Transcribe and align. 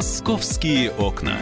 Московские 0.00 0.92
окна. 0.92 1.36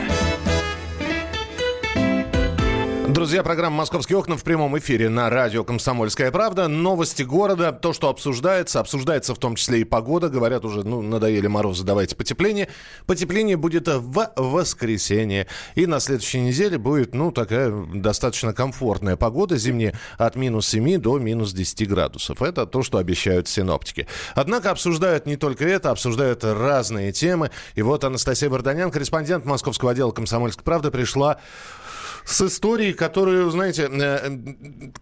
Друзья, 3.18 3.42
программа 3.42 3.78
«Московские 3.78 4.16
окна» 4.16 4.36
в 4.36 4.44
прямом 4.44 4.78
эфире 4.78 5.08
на 5.08 5.28
радио 5.28 5.64
«Комсомольская 5.64 6.30
правда». 6.30 6.68
Новости 6.68 7.24
города, 7.24 7.72
то, 7.72 7.92
что 7.92 8.10
обсуждается. 8.10 8.78
Обсуждается 8.78 9.34
в 9.34 9.38
том 9.38 9.56
числе 9.56 9.80
и 9.80 9.84
погода. 9.84 10.28
Говорят 10.28 10.64
уже, 10.64 10.84
ну, 10.84 11.02
надоели 11.02 11.48
морозы, 11.48 11.82
давайте 11.82 12.14
потепление. 12.14 12.68
Потепление 13.06 13.56
будет 13.56 13.88
в 13.88 14.30
воскресенье. 14.36 15.48
И 15.74 15.86
на 15.86 15.98
следующей 15.98 16.38
неделе 16.38 16.78
будет, 16.78 17.12
ну, 17.12 17.32
такая 17.32 17.72
достаточно 17.92 18.52
комфортная 18.52 19.16
погода 19.16 19.56
зимняя 19.56 19.98
от 20.16 20.36
минус 20.36 20.68
7 20.68 20.98
до 20.98 21.18
минус 21.18 21.52
10 21.52 21.88
градусов. 21.88 22.40
Это 22.40 22.66
то, 22.66 22.84
что 22.84 22.98
обещают 22.98 23.48
синоптики. 23.48 24.06
Однако 24.36 24.70
обсуждают 24.70 25.26
не 25.26 25.36
только 25.36 25.64
это, 25.64 25.90
обсуждают 25.90 26.44
разные 26.44 27.10
темы. 27.10 27.50
И 27.74 27.82
вот 27.82 28.04
Анастасия 28.04 28.48
Варданян, 28.48 28.92
корреспондент 28.92 29.44
московского 29.44 29.90
отдела 29.90 30.12
«Комсомольской 30.12 30.62
правды», 30.62 30.92
пришла 30.92 31.40
с 32.28 32.42
историей, 32.42 32.92
которую, 32.92 33.50
знаете, 33.50 33.88
э, 33.90 34.38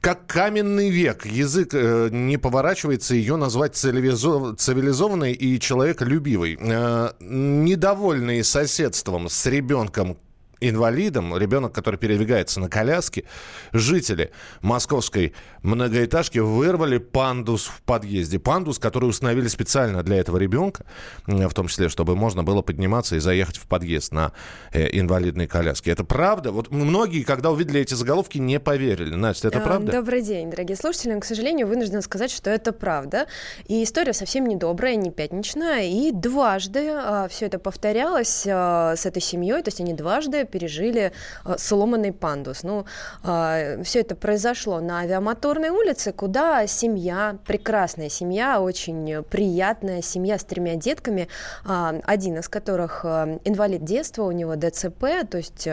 как 0.01 0.27
каменный 0.27 0.91
век. 0.91 1.27
Язык 1.27 1.71
э, 1.73 2.09
не 2.13 2.37
поворачивается 2.37 3.15
ее 3.15 3.37
назвать 3.37 3.75
цивилизованной 3.75 5.33
и 5.33 5.59
человеколюбивой. 5.59 6.57
Э, 6.61 7.11
недовольные 7.19 8.45
соседством 8.45 9.29
с 9.29 9.45
ребенком, 9.47 10.17
инвалидом, 10.61 11.37
ребенок, 11.37 11.73
который 11.73 11.97
передвигается 11.97 12.61
на 12.61 12.69
коляске, 12.69 13.25
жители 13.73 14.31
московской 14.63 15.35
многоэтажки 15.63 16.39
вырвали 16.39 16.99
пандус 16.99 17.67
в 17.67 17.83
подъезде. 17.83 18.39
Пандус, 18.39 18.79
который 18.79 19.09
установили 19.09 19.49
специально 19.49 20.03
для 20.03 20.17
этого 20.17 20.39
ребенка, 20.39 20.85
в 21.27 21.53
том 21.53 21.69
числе, 21.69 21.89
чтобы 21.89 22.17
можно 22.17 22.43
было 22.43 22.63
подниматься 22.63 23.17
и 23.17 23.19
заехать 23.19 23.57
в 23.57 23.67
подъезд 23.67 24.13
на 24.13 24.33
э, 24.73 24.89
инвалидной 24.99 25.47
коляске. 25.47 25.91
Это 25.91 26.05
правда? 26.05 26.53
Вот 26.53 26.71
многие, 26.71 27.23
когда 27.23 27.51
увидели 27.51 27.81
эти 27.81 27.95
заголовки, 27.95 28.39
не 28.39 28.59
поверили. 28.61 29.15
Настя, 29.15 29.49
это 29.49 29.59
а, 29.59 29.63
правда? 29.63 29.93
Добрый 29.93 30.23
день, 30.23 30.51
дорогие 30.51 30.77
слушатели. 30.77 31.19
К 31.19 31.25
сожалению, 31.25 31.67
вынуждена 31.67 32.03
сказать, 32.03 32.31
что 32.31 32.51
это 32.51 32.73
правда. 32.73 33.27
И 33.67 33.83
история 33.83 34.13
совсем 34.13 34.47
не 34.47 34.57
добрая, 34.57 34.97
не 34.97 35.11
пятничная. 35.11 35.85
И 35.85 36.13
дважды 36.13 36.89
а, 36.91 37.29
все 37.29 37.47
это 37.47 37.59
повторялось 37.59 38.47
а, 38.49 38.95
с 38.97 39.05
этой 39.05 39.21
семьей. 39.21 39.63
То 39.63 39.69
есть 39.69 39.81
они 39.81 39.93
дважды 39.93 40.46
пережили 40.47 41.13
э, 41.45 41.55
сломанный 41.59 42.13
пандус. 42.13 42.63
Ну, 42.63 42.87
э, 43.25 43.83
все 43.83 44.01
это 44.01 44.15
произошло 44.15 44.81
на 44.81 45.01
авиамоторной 45.01 45.71
улице, 45.71 46.13
куда 46.13 46.67
семья, 46.67 47.37
прекрасная 47.47 48.09
семья, 48.09 48.61
очень 48.61 49.23
приятная 49.25 50.03
семья 50.03 50.39
с 50.39 50.45
тремя 50.45 50.77
детками, 50.77 51.29
э, 51.65 52.01
один 52.05 52.39
из 52.39 52.49
которых 52.49 53.05
инвалид 53.05 53.85
детства, 53.85 54.25
у 54.25 54.33
него 54.33 54.57
ДЦП, 54.57 55.29
то 55.29 55.39
есть 55.39 55.67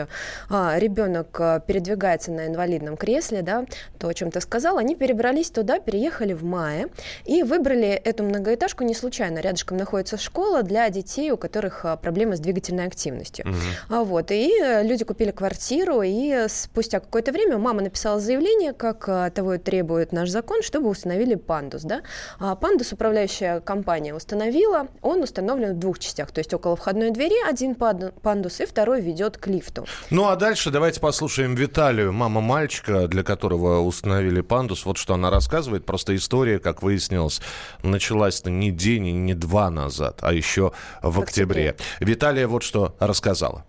ребенок 0.50 1.64
передвигается 1.66 2.32
на 2.32 2.46
инвалидном 2.46 2.96
кресле, 2.96 3.42
да, 3.42 3.64
то, 3.98 4.08
о 4.08 4.14
чем 4.14 4.30
ты 4.30 4.40
сказал, 4.40 4.78
они 4.78 4.94
перебрались 4.96 5.50
туда, 5.50 5.78
переехали 5.78 6.32
в 6.32 6.44
мае 6.44 6.88
и 7.24 7.42
выбрали 7.42 7.88
эту 7.88 8.24
многоэтажку 8.24 8.84
не 8.84 8.94
случайно. 8.94 9.38
Рядышком 9.38 9.76
находится 9.76 10.16
школа 10.16 10.62
для 10.62 10.88
детей, 10.90 11.30
у 11.30 11.36
которых 11.36 11.84
проблемы 12.02 12.36
с 12.36 12.40
двигательной 12.40 12.86
активностью. 12.86 13.46
Угу. 13.46 14.04
Вот, 14.04 14.30
и 14.30 14.52
люди 14.82 15.04
купили 15.04 15.30
квартиру, 15.30 16.02
и 16.02 16.46
спустя 16.48 17.00
какое-то 17.00 17.32
время 17.32 17.58
мама 17.58 17.82
написала 17.82 18.20
заявление, 18.20 18.72
как 18.72 19.08
а, 19.08 19.30
того 19.30 19.58
требует 19.58 20.12
наш 20.12 20.30
закон, 20.30 20.62
чтобы 20.62 20.88
установили 20.88 21.34
пандус. 21.34 21.82
Да? 21.82 22.02
А 22.38 22.56
пандус 22.56 22.92
управляющая 22.92 23.60
компания 23.60 24.14
установила, 24.14 24.88
он 25.02 25.22
установлен 25.22 25.74
в 25.74 25.78
двух 25.78 25.98
частях, 25.98 26.30
то 26.32 26.40
есть 26.40 26.52
около 26.54 26.76
входной 26.76 27.10
двери 27.10 27.36
один 27.48 27.74
пандус, 27.74 28.60
и 28.60 28.66
второй 28.66 29.00
ведет 29.00 29.38
к 29.38 29.46
лифту. 29.46 29.86
Ну 30.10 30.28
а 30.28 30.36
дальше 30.36 30.70
давайте 30.70 31.00
послушаем 31.00 31.54
Виталию, 31.54 32.12
мама 32.12 32.40
мальчика, 32.40 33.08
для 33.08 33.22
которого 33.22 33.80
установили 33.80 34.40
пандус. 34.40 34.84
Вот 34.84 34.96
что 34.98 35.14
она 35.14 35.30
рассказывает. 35.30 35.84
Просто 35.84 36.14
история, 36.16 36.58
как 36.58 36.82
выяснилось, 36.82 37.40
началась-то 37.82 38.50
не 38.50 38.70
день 38.70 39.06
и 39.06 39.12
не 39.12 39.34
два 39.34 39.70
назад, 39.70 40.18
а 40.20 40.32
еще 40.32 40.72
в, 41.02 41.16
в 41.16 41.20
октябре. 41.20 41.70
октябре. 41.70 41.86
Виталия 42.00 42.46
вот 42.46 42.62
что 42.62 42.94
рассказала. 42.98 43.64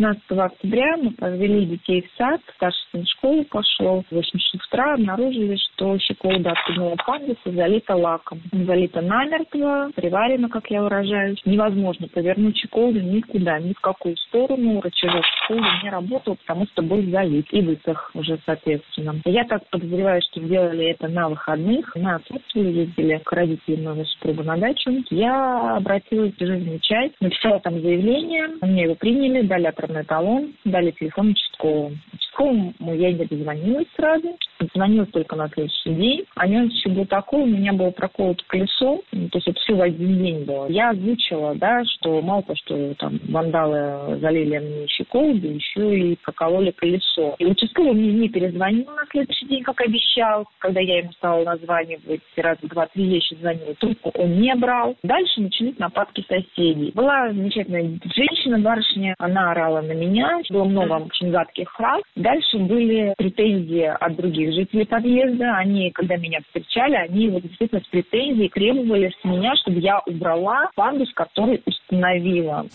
16 0.00 0.30
октября 0.30 0.96
мы 0.96 1.10
повели 1.10 1.66
детей 1.66 2.00
в 2.00 2.16
сад, 2.16 2.40
старший 2.56 2.80
сын 2.90 3.04
в 3.04 3.08
школу 3.08 3.44
пошел. 3.44 4.02
В 4.10 4.14
8 4.14 4.38
часов 4.38 4.62
утра 4.66 4.94
обнаружили, 4.94 5.56
что 5.56 5.98
щеколда 5.98 6.52
откинула 6.52 6.96
пандус 7.04 7.36
и 7.44 7.50
залита 7.50 7.94
лаком. 7.96 8.40
Залита 8.50 9.02
намертво, 9.02 9.90
приварена, 9.94 10.48
как 10.48 10.70
я 10.70 10.82
выражаюсь. 10.82 11.38
Невозможно 11.44 12.08
повернуть 12.08 12.56
щеколду 12.56 12.98
никуда, 12.98 13.58
ни 13.58 13.74
в 13.74 13.80
какую 13.80 14.16
сторону. 14.16 14.80
Рычажок 14.80 15.22
щеколды 15.42 15.68
не 15.82 15.90
работал, 15.90 16.36
потому 16.36 16.66
что 16.68 16.80
был 16.80 17.02
залит 17.10 17.52
и 17.52 17.60
высох 17.60 18.10
уже 18.14 18.38
соответственно. 18.46 19.20
Я 19.26 19.44
так 19.44 19.68
подозреваю, 19.68 20.22
что 20.22 20.40
сделали 20.40 20.86
это 20.86 21.08
на 21.08 21.28
выходных. 21.28 21.94
Мы 21.94 22.14
отсутствовали, 22.14 22.68
ездили 22.70 23.20
к 23.22 23.30
родителям 23.32 23.84
моего 23.84 24.04
супруга 24.04 24.44
на 24.44 24.56
дачу. 24.56 25.04
Я 25.10 25.76
обратилась 25.76 26.32
в 26.32 26.38
дежурную 26.38 26.78
часть, 26.80 27.20
написала 27.20 27.60
там 27.60 27.78
заявление, 27.80 28.48
мне 28.62 28.84
его 28.84 28.94
приняли, 28.94 29.42
дали 29.42 29.66
на 29.90 30.04
талон, 30.04 30.52
дали 30.64 30.90
телефон 30.92 31.28
участкового. 31.30 31.92
Участковому 32.12 32.94
я 32.94 33.12
не 33.12 33.24
дозвонилась 33.24 33.86
сразу, 33.96 34.36
звонилась 34.74 35.10
только 35.10 35.36
на 35.36 35.48
следующий 35.48 35.94
день. 35.94 36.24
А 36.36 36.46
нюанс 36.46 36.72
еще 36.72 36.90
был 36.90 37.06
такой, 37.06 37.42
у 37.42 37.46
меня 37.46 37.72
было 37.72 37.90
проколото 37.90 38.42
колесо, 38.46 39.02
ну, 39.12 39.28
то 39.28 39.38
есть 39.38 39.48
это 39.48 39.60
все 39.60 39.74
в 39.74 39.82
один 39.82 40.18
день 40.18 40.44
было. 40.44 40.68
Я 40.68 40.90
озвучила, 40.90 41.54
да, 41.54 41.84
что 41.84 42.20
мало 42.20 42.42
того, 42.42 42.56
что 42.56 42.94
там 42.94 43.18
вандалы 43.28 44.18
залили 44.18 44.58
мне 44.58 44.86
щеколду, 44.88 45.48
еще 45.48 45.98
и 45.98 46.16
прокололи 46.22 46.70
колесо. 46.70 47.34
И 47.38 47.46
участковый 47.46 47.92
мне 47.92 48.12
не 48.12 48.28
перезвонил 48.28 48.86
на 48.86 49.04
следующий 49.10 49.46
день, 49.46 49.62
как 49.62 49.80
обещал, 49.80 50.46
когда 50.58 50.80
я 50.80 50.98
ему 50.98 51.12
стала 51.12 51.44
названивать 51.44 52.20
раз, 52.36 52.58
два, 52.62 52.86
три, 52.86 53.04
я 53.04 53.16
еще 53.16 53.36
звонила, 53.36 53.74
трубку 53.74 54.10
он 54.14 54.40
не 54.40 54.54
брал. 54.54 54.96
Дальше 55.02 55.40
начались 55.40 55.78
нападки 55.78 56.24
соседей. 56.28 56.92
Была 56.94 57.28
замечательная 57.32 57.98
женщина, 58.14 58.58
барышня, 58.58 59.14
она 59.18 59.50
орала 59.50 59.79
на 59.82 59.92
меня, 59.92 60.40
было 60.50 60.64
много 60.64 60.92
очень 60.94 61.30
гадких 61.30 61.70
фраз. 61.72 62.02
Дальше 62.16 62.58
были 62.58 63.14
претензии 63.16 63.84
от 63.84 64.16
других 64.16 64.52
жителей 64.54 64.86
подъезда. 64.86 65.56
Они, 65.56 65.90
когда 65.90 66.16
меня 66.16 66.40
встречали, 66.46 66.94
они 66.94 67.28
вот 67.28 67.42
действительно 67.42 67.80
с 67.80 67.88
претензией 67.88 68.48
требовали 68.48 69.12
с 69.20 69.24
меня, 69.24 69.54
чтобы 69.56 69.80
я 69.80 70.00
убрала 70.06 70.70
пандус, 70.74 71.12
который 71.14 71.62
установила. 71.64 72.66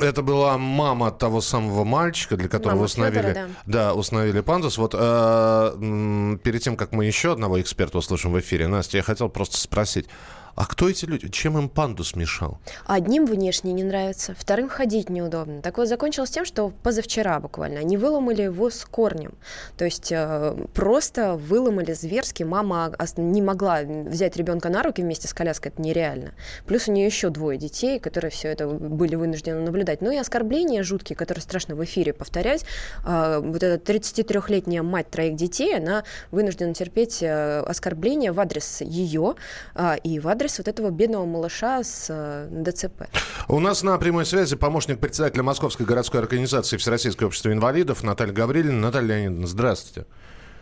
Это 0.00 0.22
была 0.22 0.56
мама 0.56 1.10
того 1.10 1.40
самого 1.40 1.84
мальчика, 1.84 2.36
для 2.36 2.48
которого 2.48 2.76
мама 2.76 2.86
установили, 2.86 3.28
Федора, 3.28 3.48
да. 3.66 3.88
да, 3.90 3.94
установили 3.94 4.40
пандус. 4.40 4.78
Вот 4.78 4.94
э, 4.98 6.38
перед 6.42 6.62
тем, 6.62 6.76
как 6.76 6.92
мы 6.92 7.04
еще 7.04 7.32
одного 7.32 7.60
эксперта 7.60 7.98
услышим 7.98 8.32
в 8.32 8.40
эфире, 8.40 8.68
Настя, 8.68 8.96
я 8.96 9.02
хотел 9.02 9.28
просто 9.28 9.58
спросить, 9.58 10.08
а 10.54 10.66
кто 10.66 10.88
эти 10.88 11.04
люди? 11.06 11.28
Чем 11.28 11.58
им 11.58 11.68
пандус 11.68 12.14
мешал? 12.14 12.58
Одним 12.86 13.26
внешне 13.26 13.72
не 13.72 13.84
нравится, 13.84 14.34
вторым 14.38 14.68
ходить 14.68 15.08
неудобно. 15.08 15.62
Так 15.62 15.78
вот, 15.78 15.88
закончилось 15.88 16.30
тем, 16.30 16.44
что 16.44 16.72
позавчера 16.82 17.40
буквально 17.40 17.80
они 17.80 17.96
выломали 17.96 18.42
его 18.42 18.70
с 18.70 18.84
корнем. 18.84 19.34
То 19.76 19.84
есть 19.84 20.12
э, 20.12 20.54
просто 20.74 21.34
выломали 21.36 21.92
зверски. 21.92 22.42
Мама 22.42 22.94
не 23.16 23.40
могла 23.40 23.80
взять 23.82 24.36
ребенка 24.36 24.68
на 24.68 24.82
руки 24.82 25.02
вместе 25.02 25.26
с 25.26 25.34
коляской, 25.34 25.72
это 25.72 25.80
нереально. 25.80 26.32
Плюс 26.66 26.86
у 26.88 26.92
нее 26.92 27.06
еще 27.06 27.30
двое 27.30 27.58
детей, 27.58 27.98
которые 27.98 28.30
все 28.30 28.48
это 28.48 28.68
были 28.68 29.14
вынуждены 29.14 29.60
наблюдать. 29.62 30.02
Ну 30.02 30.10
и 30.10 30.16
оскорбления 30.16 30.82
жуткие, 30.82 31.16
которые 31.16 31.42
страшно 31.42 31.74
в 31.74 31.84
эфире 31.84 32.12
повторять. 32.12 32.64
Э, 33.04 33.40
вот 33.42 33.62
эта 33.62 33.92
33-летняя 33.92 34.82
мать 34.82 35.10
троих 35.10 35.34
детей, 35.34 35.76
она 35.76 36.04
вынуждена 36.30 36.74
терпеть 36.74 37.22
э, 37.22 37.60
оскорбления 37.60 38.32
в 38.32 38.40
адрес 38.40 38.82
ее 38.82 39.34
э, 39.74 39.96
и 40.04 40.20
в 40.20 40.28
адрес 40.28 40.41
адрес 40.42 40.58
вот 40.58 40.66
этого 40.66 40.90
бедного 40.90 41.24
малыша 41.24 41.84
с 41.84 42.06
э, 42.08 42.48
ДЦП. 42.50 43.04
У 43.48 43.60
нас 43.60 43.84
на 43.84 43.96
прямой 43.98 44.26
связи 44.26 44.56
помощник 44.56 44.98
председателя 44.98 45.44
Московской 45.44 45.86
городской 45.86 46.20
организации 46.20 46.76
Всероссийское 46.78 47.28
общество 47.28 47.52
инвалидов 47.52 48.02
Наталья 48.02 48.32
Гаврилина. 48.32 48.76
Наталья 48.76 49.18
Леонидовна, 49.18 49.46
здравствуйте. 49.46 50.08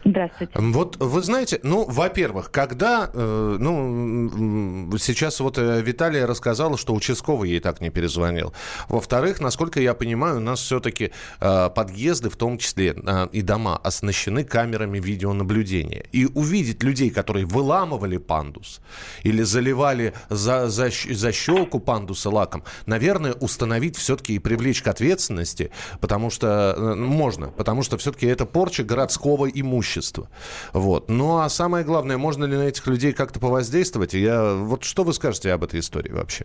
Здравствуйте. 0.04 0.52
Вот 0.56 0.96
вы 0.96 1.22
знаете, 1.22 1.60
ну, 1.62 1.84
во-первых, 1.84 2.50
когда, 2.50 3.10
э, 3.12 3.56
ну, 3.58 4.96
сейчас 4.98 5.40
вот 5.40 5.58
э, 5.58 5.82
Виталия 5.82 6.26
рассказала, 6.26 6.78
что 6.78 6.94
участковый 6.94 7.50
ей 7.50 7.60
так 7.60 7.82
не 7.82 7.90
перезвонил. 7.90 8.54
Во-вторых, 8.88 9.40
насколько 9.40 9.78
я 9.80 9.92
понимаю, 9.92 10.38
у 10.38 10.40
нас 10.40 10.60
все-таки 10.60 11.12
э, 11.40 11.70
подъезды, 11.74 12.30
в 12.30 12.36
том 12.36 12.56
числе 12.56 12.94
э, 12.96 13.28
и 13.32 13.42
дома, 13.42 13.76
оснащены 13.76 14.44
камерами 14.44 14.98
видеонаблюдения. 14.98 16.04
И 16.12 16.24
увидеть 16.24 16.82
людей, 16.82 17.10
которые 17.10 17.44
выламывали 17.44 18.16
пандус 18.16 18.80
или 19.22 19.42
заливали 19.42 20.14
за, 20.30 20.68
за, 20.68 20.90
за 20.90 21.32
щелку 21.32 21.78
пандуса 21.78 22.30
лаком, 22.30 22.64
наверное, 22.86 23.34
установить 23.34 23.96
все-таки 23.96 24.34
и 24.34 24.38
привлечь 24.38 24.80
к 24.80 24.86
ответственности, 24.86 25.70
потому 26.00 26.30
что 26.30 26.74
э, 26.74 26.94
можно, 26.94 27.48
потому 27.48 27.82
что 27.82 27.98
все-таки 27.98 28.26
это 28.26 28.46
порча 28.46 28.82
городского 28.82 29.46
имущества 29.46 29.89
имущества. 29.90 30.28
Вот. 30.72 31.08
Ну 31.08 31.38
а 31.38 31.48
самое 31.48 31.84
главное, 31.84 32.18
можно 32.18 32.44
ли 32.44 32.56
на 32.56 32.68
этих 32.68 32.86
людей 32.86 33.12
как-то 33.12 33.40
повоздействовать? 33.40 34.14
Я... 34.14 34.54
Вот 34.54 34.84
что 34.84 35.04
вы 35.04 35.12
скажете 35.12 35.52
об 35.52 35.64
этой 35.64 35.80
истории 35.80 36.12
вообще? 36.12 36.44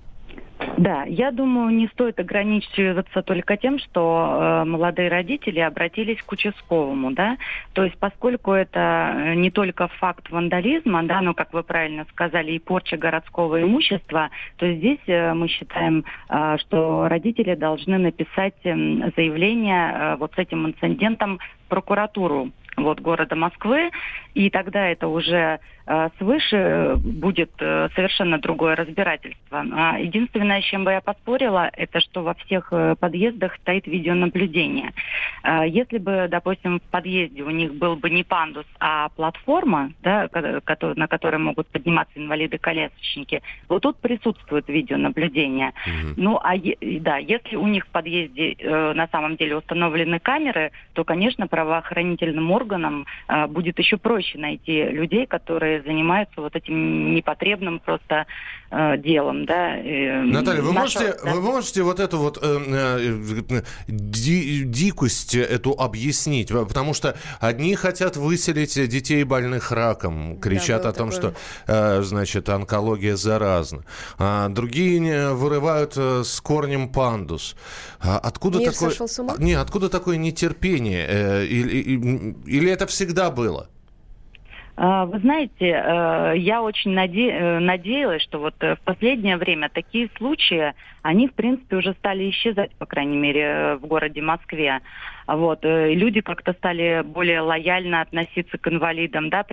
Да, 0.77 1.03
я 1.03 1.31
думаю, 1.31 1.75
не 1.75 1.87
стоит 1.87 2.19
ограничиваться 2.19 3.21
только 3.23 3.57
тем, 3.57 3.77
что 3.77 4.61
э, 4.61 4.65
молодые 4.65 5.09
родители 5.09 5.59
обратились 5.59 6.21
к 6.21 6.31
участковому, 6.31 7.11
да, 7.11 7.37
то 7.73 7.83
есть 7.83 7.97
поскольку 7.97 8.51
это 8.51 9.13
э, 9.15 9.35
не 9.35 9.51
только 9.51 9.87
факт 9.87 10.29
вандализма, 10.29 11.03
да, 11.03 11.21
но, 11.21 11.33
как 11.33 11.53
вы 11.53 11.63
правильно 11.63 12.05
сказали, 12.11 12.53
и 12.53 12.59
порча 12.59 12.95
городского 12.95 13.61
имущества, 13.61 14.29
то 14.55 14.71
здесь 14.73 14.99
э, 15.07 15.33
мы 15.33 15.49
считаем, 15.49 16.05
э, 16.29 16.57
что 16.59 17.07
родители 17.09 17.55
должны 17.55 17.97
написать 17.97 18.55
э, 18.63 18.73
заявление 19.15 19.91
э, 19.93 20.15
вот 20.17 20.33
с 20.35 20.37
этим 20.37 20.67
инцидентом 20.67 21.39
в 21.65 21.69
прокуратуру 21.69 22.51
вот, 22.77 22.99
города 22.99 23.35
Москвы, 23.35 23.91
и 24.35 24.49
тогда 24.49 24.87
это 24.89 25.07
уже 25.07 25.59
э, 25.87 26.09
свыше 26.17 26.95
будет 26.97 27.51
э, 27.59 27.87
совершенно 27.95 28.37
другое 28.37 28.75
разбирательство. 28.75 29.65
А 29.71 29.97
единственное, 29.97 30.61
с 30.61 30.65
чем 30.65 30.83
бы 30.83 30.91
я 30.91 30.99
поспорила, 30.99 31.69
это 31.71 32.01
что 32.01 32.21
во 32.21 32.33
всех 32.33 32.67
э, 32.71 32.95
подъездах 32.99 33.55
стоит 33.55 33.87
видеонаблюдение. 33.87 34.91
Э, 35.43 35.63
если 35.65 35.99
бы, 35.99 36.27
допустим, 36.29 36.81
в 36.81 36.91
подъезде 36.91 37.43
у 37.43 37.49
них 37.49 37.75
был 37.75 37.95
бы 37.95 38.09
не 38.09 38.25
пандус, 38.25 38.65
а 38.79 39.07
платформа, 39.15 39.93
да, 40.03 40.27
на 40.33 41.07
которой 41.07 41.37
могут 41.37 41.67
подниматься 41.67 42.19
инвалиды-колясочники, 42.19 43.41
вот 43.69 43.83
тут 43.83 43.97
присутствует 43.99 44.67
видеонаблюдение. 44.67 45.71
Mm-hmm. 45.87 46.13
Ну, 46.17 46.39
а 46.43 46.55
да, 46.99 47.17
если 47.17 47.55
у 47.55 47.67
них 47.67 47.85
в 47.85 47.89
подъезде 47.89 48.51
э, 48.51 48.93
на 48.93 49.07
самом 49.07 49.37
деле 49.37 49.55
установлены 49.55 50.19
камеры, 50.19 50.73
то, 50.91 51.05
конечно, 51.05 51.47
правоохранительным 51.47 52.51
органам 52.51 53.05
э, 53.29 53.47
будет 53.47 53.79
еще 53.79 53.95
проще 53.95 54.24
найти 54.35 54.83
людей, 54.83 55.25
которые 55.25 55.83
занимаются 55.83 56.41
вот 56.41 56.55
этим 56.55 57.13
непотребным 57.13 57.79
просто 57.79 58.25
э, 58.71 58.97
делом, 58.97 59.45
да. 59.45 59.77
Э, 59.77 60.23
Наталья, 60.23 60.61
вы, 60.61 60.73
нашего, 60.73 61.03
можете, 61.03 61.23
да? 61.23 61.31
вы 61.33 61.41
можете 61.41 61.83
вот 61.83 61.99
эту 61.99 62.17
вот 62.17 62.39
э, 62.41 62.57
э, 62.67 63.61
ди, 63.87 64.63
дикость 64.63 65.35
эту 65.35 65.71
объяснить? 65.71 66.49
Потому 66.49 66.93
что 66.93 67.15
одни 67.39 67.75
хотят 67.75 68.17
выселить 68.17 68.73
детей 68.89 69.23
больных 69.23 69.71
раком, 69.71 70.39
кричат 70.39 70.83
да, 70.83 70.89
о 70.89 70.93
том, 70.93 71.11
такое. 71.11 71.31
что, 71.31 71.39
э, 71.67 72.01
значит, 72.01 72.49
онкология 72.49 73.15
заразна. 73.15 73.83
А 74.17 74.49
другие 74.49 75.33
вырывают 75.33 75.93
э, 75.97 76.23
с 76.23 76.41
корнем 76.41 76.89
пандус. 76.89 77.55
А 77.99 78.17
откуда 78.17 78.59
Мир 78.59 78.71
такое... 78.71 78.89
Сошел 78.89 79.07
с 79.07 79.19
ума? 79.19 79.35
Не, 79.37 79.53
откуда 79.53 79.89
такое 79.89 80.17
нетерпение? 80.17 81.05
Э, 81.07 81.45
или, 81.45 82.35
или 82.45 82.71
это 82.71 82.87
всегда 82.87 83.31
было? 83.31 83.69
А, 84.77 85.05
вы 85.05 85.19
знаете, 85.19 85.53
э, 85.61 86.33
я 86.37 86.61
очень 86.61 86.91
наде... 86.91 87.29
Э, 87.31 87.59
надеялась, 87.59 88.21
что 88.23 88.39
вот 88.39 88.55
э, 88.59 88.75
в 88.75 88.81
последнее 88.81 89.37
время 89.37 89.69
такие 89.69 90.09
случаи, 90.17 90.73
они, 91.05 91.27
в 91.27 91.33
принципе, 91.33 91.75
уже 91.75 91.93
стали 91.93 92.29
исчезать, 92.29 92.71
по 92.75 92.85
крайней 92.85 93.17
мере, 93.17 93.77
в 93.81 93.85
городе 93.85 94.21
Москве. 94.21 94.81
Вот. 95.27 95.59
Люди 95.63 96.21
как-то 96.21 96.53
стали 96.53 97.03
более 97.03 97.41
лояльно 97.41 98.01
относиться 98.01 98.57
к 98.57 98.67
инвалидам, 98.67 99.29
да, 99.29 99.45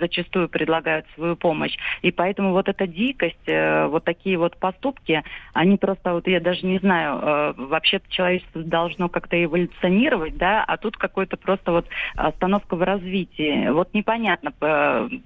зачастую 0.00 0.48
предлагают 0.48 1.06
свою 1.14 1.36
помощь. 1.36 1.76
И 2.02 2.10
поэтому 2.10 2.52
вот 2.52 2.68
эта 2.68 2.86
дикость, 2.86 3.38
вот 3.46 4.04
такие 4.04 4.38
вот 4.38 4.56
поступки, 4.56 5.22
они 5.52 5.76
просто, 5.76 6.14
вот 6.14 6.26
я 6.26 6.40
даже 6.40 6.66
не 6.66 6.78
знаю, 6.78 7.54
вообще-то 7.56 8.10
человечество 8.10 8.62
должно 8.62 9.08
как-то 9.08 9.42
эволюционировать, 9.42 10.36
да, 10.36 10.64
а 10.64 10.76
тут 10.76 10.96
какой-то 10.96 11.36
просто 11.36 11.70
вот 11.70 11.86
остановка 12.16 12.74
в 12.74 12.82
развитии. 12.82 13.68
Вот 13.70 13.94
непонятно, 13.94 14.52
Э, 14.60 15.08
э, 15.10 15.18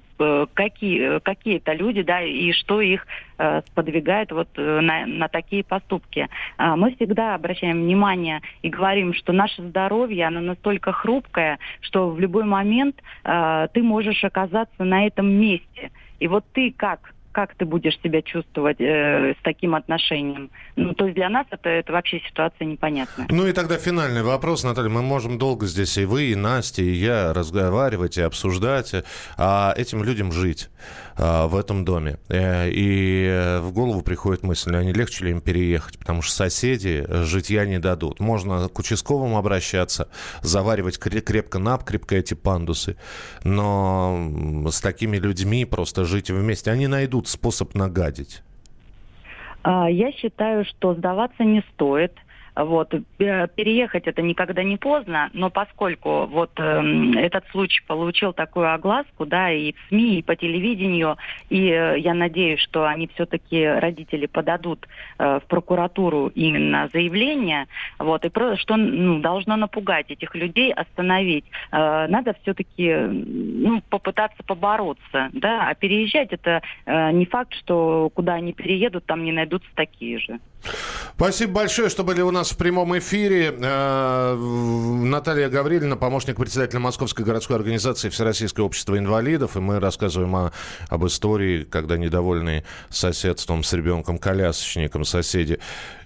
какие, 0.55 1.19
какие 1.21 1.57
это 1.57 1.73
люди, 1.73 2.03
да, 2.03 2.23
и 2.23 2.53
что 2.53 2.81
их 2.81 3.07
э, 3.39 3.63
сподвигает 3.67 4.33
вот 4.33 4.49
э, 4.57 4.81
на, 4.81 5.07
на 5.07 5.29
такие 5.29 5.65
поступки. 5.65 6.29
Э, 6.59 6.75
мы 6.77 6.95
всегда 6.95 7.35
обращаем 7.35 7.83
внимание 7.83 8.41
и 8.63 8.69
говорим, 8.69 9.15
что 9.15 9.33
наше 9.33 9.63
здоровье, 9.63 10.27
оно 10.27 10.41
настолько 10.41 10.93
хрупкое, 10.93 11.59
что 11.81 12.11
в 12.11 12.21
любой 12.21 12.45
момент 12.45 12.97
э, 13.25 13.69
ты 13.73 13.83
можешь 13.83 14.25
оказаться 14.25 14.85
на 14.85 15.07
этом 15.07 15.31
месте. 15.31 15.91
И 16.21 16.29
вот 16.29 16.45
ты 16.53 16.73
как 16.73 17.14
как 17.35 17.55
ты 17.57 17.65
будешь 17.65 18.01
себя 18.01 18.23
чувствовать 18.23 18.81
э, 18.81 19.35
с 19.39 19.43
таким 19.43 19.75
отношением. 19.75 20.51
Ну, 20.77 20.95
то 20.95 21.07
есть 21.07 21.17
для 21.17 21.29
нас 21.29 21.47
это, 21.51 21.69
это 21.69 21.93
вообще 21.93 22.21
ситуация 22.29 22.65
непонятная. 22.65 23.27
Ну 23.29 23.47
и 23.49 23.53
тогда 23.53 23.77
финальный 23.77 24.23
вопрос, 24.23 24.63
Наталья. 24.63 24.89
Мы 24.89 25.03
можем 25.03 25.37
долго 25.37 25.67
здесь 25.67 25.99
и 25.99 26.05
вы, 26.05 26.27
и 26.27 26.37
Настя, 26.37 26.83
и 26.83 26.91
я 26.91 27.33
разговаривать 27.33 28.19
и 28.19 28.23
обсуждать, 28.23 28.95
а 29.37 29.75
этим 29.77 30.05
людям 30.05 30.31
жить 30.31 30.71
а, 31.17 31.49
в 31.49 31.57
этом 31.57 31.85
доме. 31.85 32.19
Э, 32.29 32.71
и 32.71 33.59
в 33.61 33.73
голову 33.73 34.03
приходит 34.03 34.45
мысль, 34.45 34.75
а 34.77 34.85
не 34.85 34.93
легче 34.93 35.25
ли 35.25 35.33
им 35.33 35.41
переехать, 35.41 35.99
потому 35.99 36.23
что 36.23 36.37
соседи 36.37 37.05
житья 37.25 37.67
не 37.67 37.81
дадут. 37.81 38.21
Можно 38.21 38.69
к 38.69 38.79
участковым 38.79 39.35
обращаться, 39.35 40.09
заваривать 40.43 40.99
крепко-напкрепко 40.99 42.15
эти 42.15 42.35
пандусы, 42.35 42.97
но 43.43 44.69
с 44.71 44.81
такими 44.81 45.17
людьми 45.17 45.65
просто 45.65 46.05
жить 46.05 46.31
вместе. 46.31 46.71
Они 46.71 46.87
найдут 46.87 47.24
способ 47.29 47.75
нагадить? 47.75 48.43
А, 49.63 49.89
я 49.91 50.13
считаю, 50.13 50.65
что 50.65 50.95
сдаваться 50.95 51.43
не 51.43 51.63
стоит. 51.73 52.13
Вот. 52.57 52.95
Э, 52.95 53.49
переехать 53.49 54.07
это 54.07 54.23
никогда 54.23 54.63
не 54.63 54.77
поздно, 54.77 55.31
но 55.33 55.51
поскольку 55.51 56.27
вот 56.27 56.53
э, 56.57 56.83
этот 57.17 57.45
случай 57.51 57.83
получил 57.87 58.33
такую 58.33 58.73
огласку, 58.73 59.27
да, 59.27 59.51
и 59.51 59.73
в 59.73 59.89
СМИ, 59.89 60.19
и 60.19 60.23
по 60.23 60.37
телевидению, 60.37 61.17
и 61.51 61.69
э, 61.69 61.99
я 61.99 62.15
надеюсь, 62.15 62.61
что 62.61 62.87
они 62.87 63.09
все-таки, 63.15 63.65
родители, 63.67 64.27
подадут 64.27 64.87
э, 65.19 65.41
в 65.43 65.49
прокуратуру 65.49 66.29
именно 66.35 66.89
заявление, 66.93 67.67
вот, 67.99 68.25
и 68.25 68.29
про, 68.29 68.57
что 68.57 68.77
ну, 68.77 69.19
должно 69.19 69.57
напугать 69.57 70.11
этих 70.11 70.35
людей, 70.35 70.73
остановить. 70.73 71.45
Э, 71.73 72.07
надо 72.09 72.37
все-таки 72.43 72.95
ну, 72.95 73.83
попытаться 73.91 74.43
побороться, 74.45 75.31
да, 75.33 75.69
а 75.69 75.75
переезжать 75.75 76.33
это 76.33 76.63
э, 76.87 77.11
не 77.11 77.27
факт, 77.27 77.53
что 77.55 78.11
куда 78.15 78.35
они 78.35 78.53
переедут, 78.53 79.07
там 79.07 79.25
не 79.25 79.33
найдутся 79.33 79.69
такие 79.75 80.19
же. 80.19 80.39
Спасибо 81.17 81.53
большое, 81.53 81.89
что 81.89 82.05
были 82.05 82.23
у 82.23 82.31
нас 82.31 82.44
в 82.51 82.57
прямом 82.57 82.97
эфире. 82.99 83.55
Э, 83.57 84.35
Наталья 84.35 85.49
Гаврилина, 85.49 85.97
помощник 85.97 86.37
председателя 86.37 86.81
Московской 86.81 87.25
городской 87.25 87.57
организации 87.57 88.09
Всероссийское 88.09 88.65
общество 88.65 88.99
инвалидов. 88.99 89.57
И 89.57 89.61
мы 89.61 89.81
рассказываем 89.81 90.35
о, 90.37 90.53
об 90.89 91.07
истории, 91.07 91.65
когда 91.65 91.97
недовольные 91.97 92.65
соседством 92.91 93.63
с 93.63 93.73
ребенком-колясочником 93.73 95.05
соседи 95.05 95.59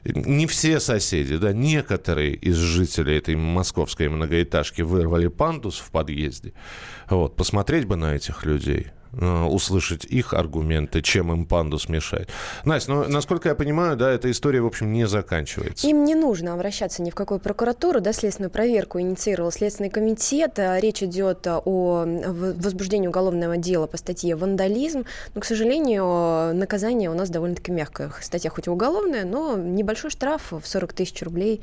не 0.05 0.47
все 0.47 0.81
соседи, 0.81 1.37
да, 1.37 1.53
некоторые 1.53 2.35
из 2.35 2.57
жителей 2.57 3.19
этой 3.19 3.37
московской 3.37 4.09
многоэтажки 4.09 4.83
вырвали 4.83 5.29
пандус 5.29 5.79
в 5.79 5.91
подъезде. 5.91 6.53
Вот, 7.09 7.37
посмотреть 7.37 7.87
бы 7.87 7.97
на 7.97 8.15
этих 8.15 8.45
людей. 8.45 8.89
Э, 9.13 9.45
услышать 9.45 10.05
их 10.05 10.35
аргументы, 10.35 11.01
чем 11.01 11.33
им 11.33 11.47
пандус 11.47 11.89
мешает. 11.89 12.29
Настя, 12.65 12.93
ну, 12.93 13.09
насколько 13.09 13.49
я 13.49 13.55
понимаю, 13.55 13.97
да, 13.97 14.11
эта 14.11 14.31
история, 14.31 14.61
в 14.61 14.67
общем, 14.67 14.93
не 14.93 15.07
заканчивается. 15.07 15.87
Им 15.87 16.05
не 16.05 16.15
нужно 16.15 16.53
обращаться 16.53 17.03
ни 17.03 17.11
в 17.11 17.15
какую 17.15 17.41
прокуратуру, 17.41 18.01
да, 18.01 18.13
следственную 18.13 18.51
проверку 18.51 19.01
инициировал 19.01 19.51
Следственный 19.51 19.89
комитет. 19.89 20.59
А 20.59 20.79
речь 20.79 21.03
идет 21.03 21.47
о 21.47 22.05
возбуждении 22.05 23.09
уголовного 23.09 23.57
дела 23.57 23.87
по 23.87 23.97
статье 23.97 24.37
«Вандализм». 24.37 25.05
Но, 25.35 25.41
к 25.41 25.45
сожалению, 25.47 26.55
наказание 26.55 27.11
у 27.11 27.15
нас 27.15 27.31
довольно-таки 27.31 27.73
мягкое. 27.73 28.13
Статья 28.21 28.51
хоть 28.51 28.67
и 28.67 28.71
уголовная, 28.71 29.25
но 29.25 29.57
небольшой 29.89 30.11
штраф 30.11 30.53
в 30.53 30.67
40 30.67 30.93
тысяч 30.93 31.23
рублей 31.23 31.63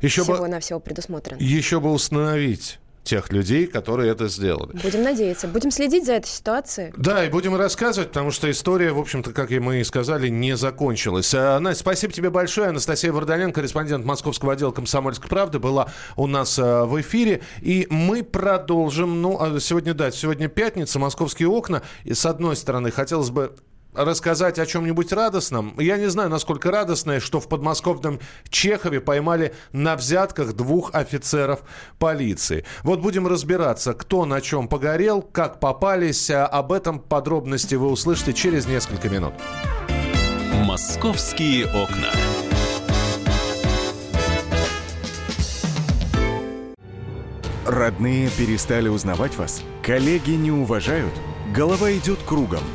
еще 0.00 0.24
бы, 0.24 0.46
на 0.46 0.60
всего 0.60 0.78
предусмотрен. 0.78 1.36
Еще 1.38 1.80
бы 1.80 1.90
установить 1.90 2.78
тех 3.02 3.32
людей, 3.32 3.66
которые 3.66 4.12
это 4.12 4.28
сделали. 4.28 4.78
Будем 4.82 5.02
надеяться. 5.02 5.48
Будем 5.48 5.70
следить 5.70 6.06
за 6.06 6.14
этой 6.14 6.28
ситуацией. 6.28 6.92
Да, 6.96 7.24
и 7.24 7.28
будем 7.28 7.54
рассказывать, 7.54 8.08
потому 8.10 8.30
что 8.30 8.50
история, 8.50 8.92
в 8.92 8.98
общем-то, 8.98 9.32
как 9.32 9.50
и 9.50 9.58
мы 9.58 9.80
и 9.80 9.84
сказали, 9.84 10.28
не 10.28 10.56
закончилась. 10.56 11.34
А, 11.34 11.58
Настя, 11.58 11.80
спасибо 11.80 12.12
тебе 12.12 12.30
большое. 12.30 12.68
Анастасия 12.68 13.12
Вардаленко, 13.12 13.56
корреспондент 13.56 14.06
Московского 14.06 14.54
отдела 14.54 14.70
«Комсомольской 14.70 15.28
правды», 15.28 15.58
была 15.58 15.88
у 16.16 16.26
нас 16.26 16.58
а, 16.58 16.86
в 16.86 16.98
эфире. 17.00 17.42
И 17.60 17.86
мы 17.90 18.22
продолжим. 18.22 19.20
Ну, 19.20 19.38
а 19.38 19.60
сегодня, 19.60 19.92
да, 19.92 20.10
сегодня 20.10 20.48
пятница, 20.48 20.98
«Московские 20.98 21.48
окна». 21.48 21.82
И 22.04 22.14
с 22.14 22.24
одной 22.24 22.56
стороны, 22.56 22.90
хотелось 22.90 23.30
бы 23.30 23.54
рассказать 23.94 24.58
о 24.58 24.66
чем-нибудь 24.66 25.12
радостном. 25.12 25.74
Я 25.78 25.96
не 25.96 26.10
знаю, 26.10 26.28
насколько 26.28 26.70
радостное, 26.70 27.20
что 27.20 27.40
в 27.40 27.48
подмосковном 27.48 28.20
Чехове 28.48 29.00
поймали 29.00 29.54
на 29.72 29.96
взятках 29.96 30.54
двух 30.54 30.94
офицеров 30.94 31.60
полиции. 31.98 32.64
Вот 32.82 33.00
будем 33.00 33.26
разбираться, 33.26 33.94
кто 33.94 34.24
на 34.24 34.40
чем 34.40 34.68
погорел, 34.68 35.22
как 35.22 35.60
попались. 35.60 36.30
А 36.30 36.46
об 36.46 36.72
этом 36.72 36.98
подробности 36.98 37.74
вы 37.76 37.88
услышите 37.88 38.32
через 38.32 38.66
несколько 38.66 39.08
минут. 39.08 39.34
«Московские 40.64 41.66
окна». 41.66 42.10
Родные 47.66 48.28
перестали 48.28 48.88
узнавать 48.88 49.36
вас? 49.36 49.62
Коллеги 49.82 50.32
не 50.32 50.50
уважают? 50.50 51.12
Голова 51.54 51.90
идет 51.92 52.18
кругом– 52.26 52.60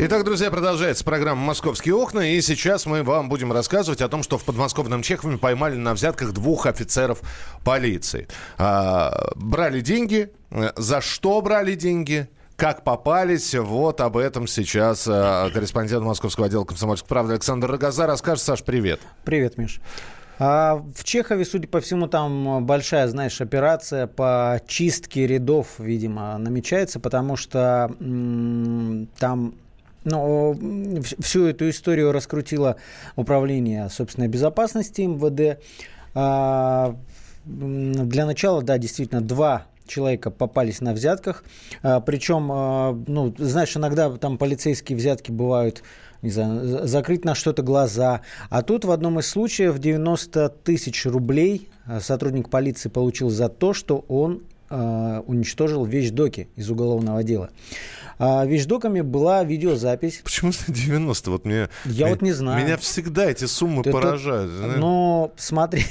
Итак, 0.00 0.22
друзья, 0.22 0.48
продолжается 0.52 1.04
программа 1.04 1.42
«Московские 1.42 1.96
окна». 1.96 2.20
И 2.20 2.40
сейчас 2.40 2.86
мы 2.86 3.02
вам 3.02 3.28
будем 3.28 3.52
рассказывать 3.52 4.00
о 4.00 4.08
том, 4.08 4.22
что 4.22 4.38
в 4.38 4.44
подмосковном 4.44 5.02
Чехове 5.02 5.38
поймали 5.38 5.74
на 5.74 5.92
взятках 5.92 6.30
двух 6.30 6.66
офицеров 6.66 7.20
полиции. 7.64 8.28
А, 8.58 9.32
брали 9.34 9.80
деньги. 9.80 10.30
За 10.76 11.00
что 11.00 11.40
брали 11.40 11.74
деньги? 11.74 12.28
Как 12.54 12.84
попались? 12.84 13.56
Вот 13.56 14.00
об 14.00 14.16
этом 14.16 14.46
сейчас 14.46 15.04
а, 15.10 15.50
корреспондент 15.50 16.04
Московского 16.04 16.46
отдела 16.46 16.64
«Комсомольской 16.64 17.08
правды» 17.08 17.32
Александр 17.32 17.68
Рогоза 17.68 18.06
расскажет. 18.06 18.44
Саш, 18.44 18.62
привет. 18.62 19.00
Привет, 19.24 19.58
Миш. 19.58 19.80
А 20.38 20.80
в 20.94 21.02
Чехове, 21.02 21.44
судя 21.44 21.66
по 21.66 21.80
всему, 21.80 22.06
там 22.06 22.64
большая, 22.64 23.08
знаешь, 23.08 23.40
операция 23.40 24.06
по 24.06 24.60
чистке 24.68 25.26
рядов, 25.26 25.66
видимо, 25.78 26.38
намечается, 26.38 27.00
потому 27.00 27.34
что 27.34 27.90
м- 27.98 29.08
там 29.18 29.54
но 30.08 30.56
всю 31.20 31.46
эту 31.46 31.68
историю 31.70 32.12
раскрутило 32.12 32.76
управление 33.16 33.88
собственной 33.90 34.28
безопасности 34.28 35.02
МВД. 35.02 35.60
А, 36.14 36.96
для 37.44 38.26
начала, 38.26 38.62
да, 38.62 38.78
действительно, 38.78 39.20
два 39.20 39.66
человека 39.86 40.30
попались 40.30 40.80
на 40.80 40.92
взятках. 40.92 41.44
А, 41.82 42.00
Причем, 42.00 42.50
а, 42.52 42.98
ну, 43.06 43.34
знаешь, 43.38 43.76
иногда 43.76 44.10
там 44.16 44.38
полицейские 44.38 44.96
взятки 44.98 45.30
бывают 45.30 45.82
не 46.20 46.30
знаю, 46.30 46.88
закрыть 46.88 47.24
на 47.24 47.36
что-то 47.36 47.62
глаза. 47.62 48.22
А 48.50 48.62
тут 48.62 48.84
в 48.84 48.90
одном 48.90 49.20
из 49.20 49.28
случаев 49.28 49.78
90 49.78 50.48
тысяч 50.64 51.06
рублей 51.06 51.68
сотрудник 52.00 52.50
полиции 52.50 52.88
получил 52.88 53.30
за 53.30 53.48
то, 53.48 53.72
что 53.72 54.04
он 54.08 54.42
э, 54.70 55.22
уничтожил 55.26 55.84
вещдоки 55.84 56.48
из 56.56 56.70
уголовного 56.70 57.22
дела. 57.22 57.50
А 58.18 58.44
вещдоками 58.44 59.00
была 59.00 59.44
видеозапись. 59.44 60.20
Почему 60.24 60.50
90? 60.68 61.30
Вот 61.30 61.44
мне, 61.44 61.68
я 61.84 62.06
меня, 62.06 62.08
вот 62.08 62.22
не 62.22 62.32
знаю. 62.32 62.64
Меня 62.64 62.76
всегда 62.76 63.30
эти 63.30 63.44
суммы 63.44 63.84
Ты, 63.84 63.92
поражают. 63.92 64.50
То, 64.50 64.66
но 64.78 65.32
смотри, 65.36 65.84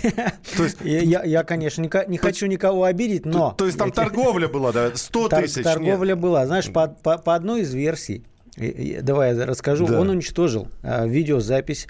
то 0.57 0.63
есть, 0.63 0.77
я, 0.83 1.23
я, 1.23 1.43
конечно, 1.43 1.81
не, 1.81 1.89
не 2.09 2.17
хочу 2.17 2.47
никого 2.47 2.83
обидеть, 2.83 3.25
но... 3.25 3.51
То, 3.51 3.55
то 3.59 3.65
есть 3.67 3.77
там 3.77 3.91
торговля 3.91 4.49
была, 4.49 4.73
да, 4.73 4.91
100 4.93 5.29
тысяч? 5.29 5.63
Торговля 5.63 6.15
нет. 6.15 6.19
была. 6.19 6.45
Знаешь, 6.45 6.69
по, 6.71 6.87
по, 6.87 7.17
по 7.17 7.33
одной 7.33 7.61
из 7.61 7.73
версий, 7.73 8.25
Давай 8.57 9.35
я 9.35 9.45
расскажу. 9.45 9.85
Да. 9.87 9.99
Он 9.99 10.09
уничтожил 10.09 10.67
а, 10.81 11.05
видеозапись 11.05 11.87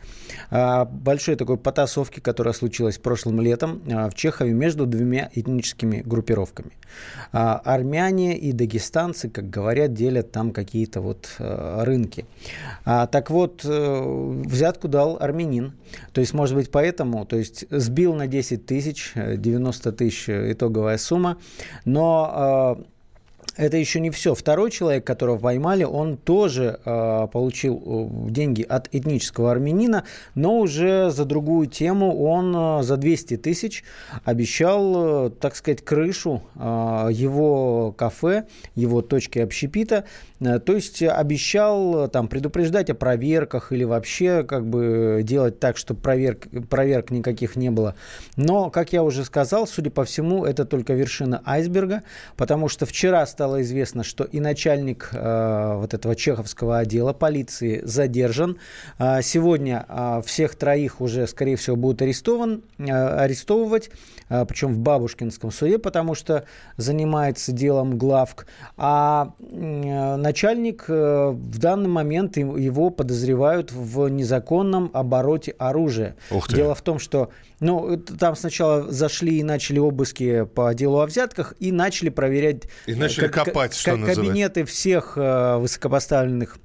а, 0.50 0.84
большой 0.84 1.36
такой 1.36 1.58
потасовки, 1.58 2.20
которая 2.20 2.54
случилась 2.54 2.98
прошлым 2.98 3.40
летом 3.40 3.82
а, 3.90 4.10
в 4.10 4.16
Чехове 4.16 4.52
между 4.52 4.86
двумя 4.86 5.30
этническими 5.34 6.02
группировками. 6.06 6.72
Армяне 7.32 8.38
и 8.38 8.52
дагестанцы, 8.52 9.30
как 9.30 9.50
говорят, 9.50 9.94
делят 9.94 10.32
там 10.32 10.52
какие-то 10.52 11.02
вот 11.02 11.30
рынки. 11.38 12.26
Так 12.84 13.30
вот, 13.30 13.62
а, 13.66 14.42
взятку 14.46 14.88
дал 14.90 15.18
армянин. 15.20 15.74
То 16.12 16.22
есть, 16.22 16.34
может 16.34 16.56
быть, 16.56 16.70
поэтому, 16.70 17.26
то 17.26 17.38
есть 17.38 17.66
сбил 17.70 18.14
на 18.14 18.28
10 18.28 18.66
тысяч, 18.66 19.14
90 19.16 19.92
тысяч 19.94 20.30
итоговая 20.30 20.98
сумма, 20.98 21.38
но... 21.86 22.86
А, 23.58 23.64
это 23.64 23.78
еще 23.78 24.00
не 24.00 24.10
все. 24.10 24.36
Второй 24.36 24.72
человек, 24.72 25.06
которого 25.06 25.38
поймали, 25.38 25.84
он 25.84 26.18
тоже 26.18 26.80
э, 26.84 27.28
получил 27.32 28.10
деньги 28.30 28.64
от 28.64 28.90
этнического 28.94 29.52
армянина, 29.52 30.04
но 30.36 30.60
уже 30.60 31.12
за 31.12 31.26
другую 31.26 31.68
тему 31.68 32.24
он 32.24 32.56
э, 32.56 32.84
за 32.84 32.98
200 32.98 33.38
тысяч 33.38 33.84
обещал, 34.24 35.28
э, 35.28 35.30
так 35.32 35.56
сказать, 35.56 35.84
крышу 35.84 36.44
э, 36.56 36.60
его 37.12 37.94
кафе, 37.98 38.46
его 38.76 39.02
точки 39.02 39.40
общепита. 39.40 40.06
Э, 40.40 40.60
то 40.60 40.74
есть 40.74 41.02
обещал 41.02 42.06
э, 42.06 42.08
там 42.10 42.28
предупреждать 42.28 42.90
о 42.90 42.96
проверках 42.96 43.72
или 43.72 43.84
вообще 43.84 44.44
как 44.44 44.68
бы 44.68 45.22
делать 45.24 45.60
так, 45.60 45.78
чтобы 45.78 46.00
проверк, 46.00 46.48
проверок 46.70 47.12
никаких 47.12 47.56
не 47.56 47.70
было. 47.70 47.96
Но, 48.36 48.70
как 48.70 48.94
я 48.94 49.04
уже 49.04 49.24
сказал, 49.26 49.68
судя 49.68 49.90
по 49.90 50.04
всему, 50.06 50.46
это 50.46 50.66
только 50.66 50.94
вершина 50.94 51.42
айсберга, 51.46 52.04
потому 52.36 52.70
что 52.70 52.86
вчера 52.86 53.26
стало 53.26 53.47
стало 53.48 53.62
известно, 53.62 54.04
что 54.04 54.26
и 54.26 54.42
начальник 54.42 55.10
э, 55.14 55.76
вот 55.78 55.94
этого 55.94 56.18
чеховского 56.18 56.80
отдела 56.80 57.14
полиции 57.14 57.80
задержан. 57.82 58.58
Э, 59.00 59.22
сегодня 59.22 59.86
э, 59.88 60.22
всех 60.26 60.56
троих 60.56 61.00
уже, 61.00 61.28
скорее 61.28 61.56
всего, 61.56 61.78
будут 61.78 62.02
арестован, 62.02 62.62
э, 62.78 62.92
арестовывать, 62.92 63.90
э, 64.28 64.46
причем 64.46 64.74
в 64.74 64.80
Бабушкинском 64.80 65.52
суде, 65.52 65.80
потому 65.80 66.14
что 66.14 66.44
занимается 66.76 67.54
делом 67.54 67.98
главк. 67.98 68.48
А 68.76 69.32
э, 69.40 70.16
начальник 70.18 70.84
э, 70.90 71.30
в 71.30 71.58
данный 71.58 71.90
момент 71.90 72.36
его 72.36 72.90
подозревают 72.90 73.72
в 73.72 74.10
незаконном 74.10 74.92
обороте 74.94 75.56
оружия. 75.58 76.18
Дело 76.50 76.76
в 76.76 76.82
том, 76.82 77.00
что 77.00 77.30
ну, 77.60 77.98
там 77.98 78.36
сначала 78.36 78.92
зашли 78.92 79.40
и 79.40 79.44
начали 79.44 79.80
обыски 79.80 80.46
по 80.46 80.74
делу 80.76 81.00
о 81.00 81.08
взятках 81.08 81.56
и 81.60 81.72
начали 81.72 82.10
проверять... 82.10 82.64
И 82.86 82.94
начали 82.94 83.26
как, 83.26 83.34
копать, 83.46 83.74
что 83.74 83.98
Кабинеты 83.98 84.66
всех 84.66 85.18
э, 85.18 85.58
высокопоставленных 85.58 86.58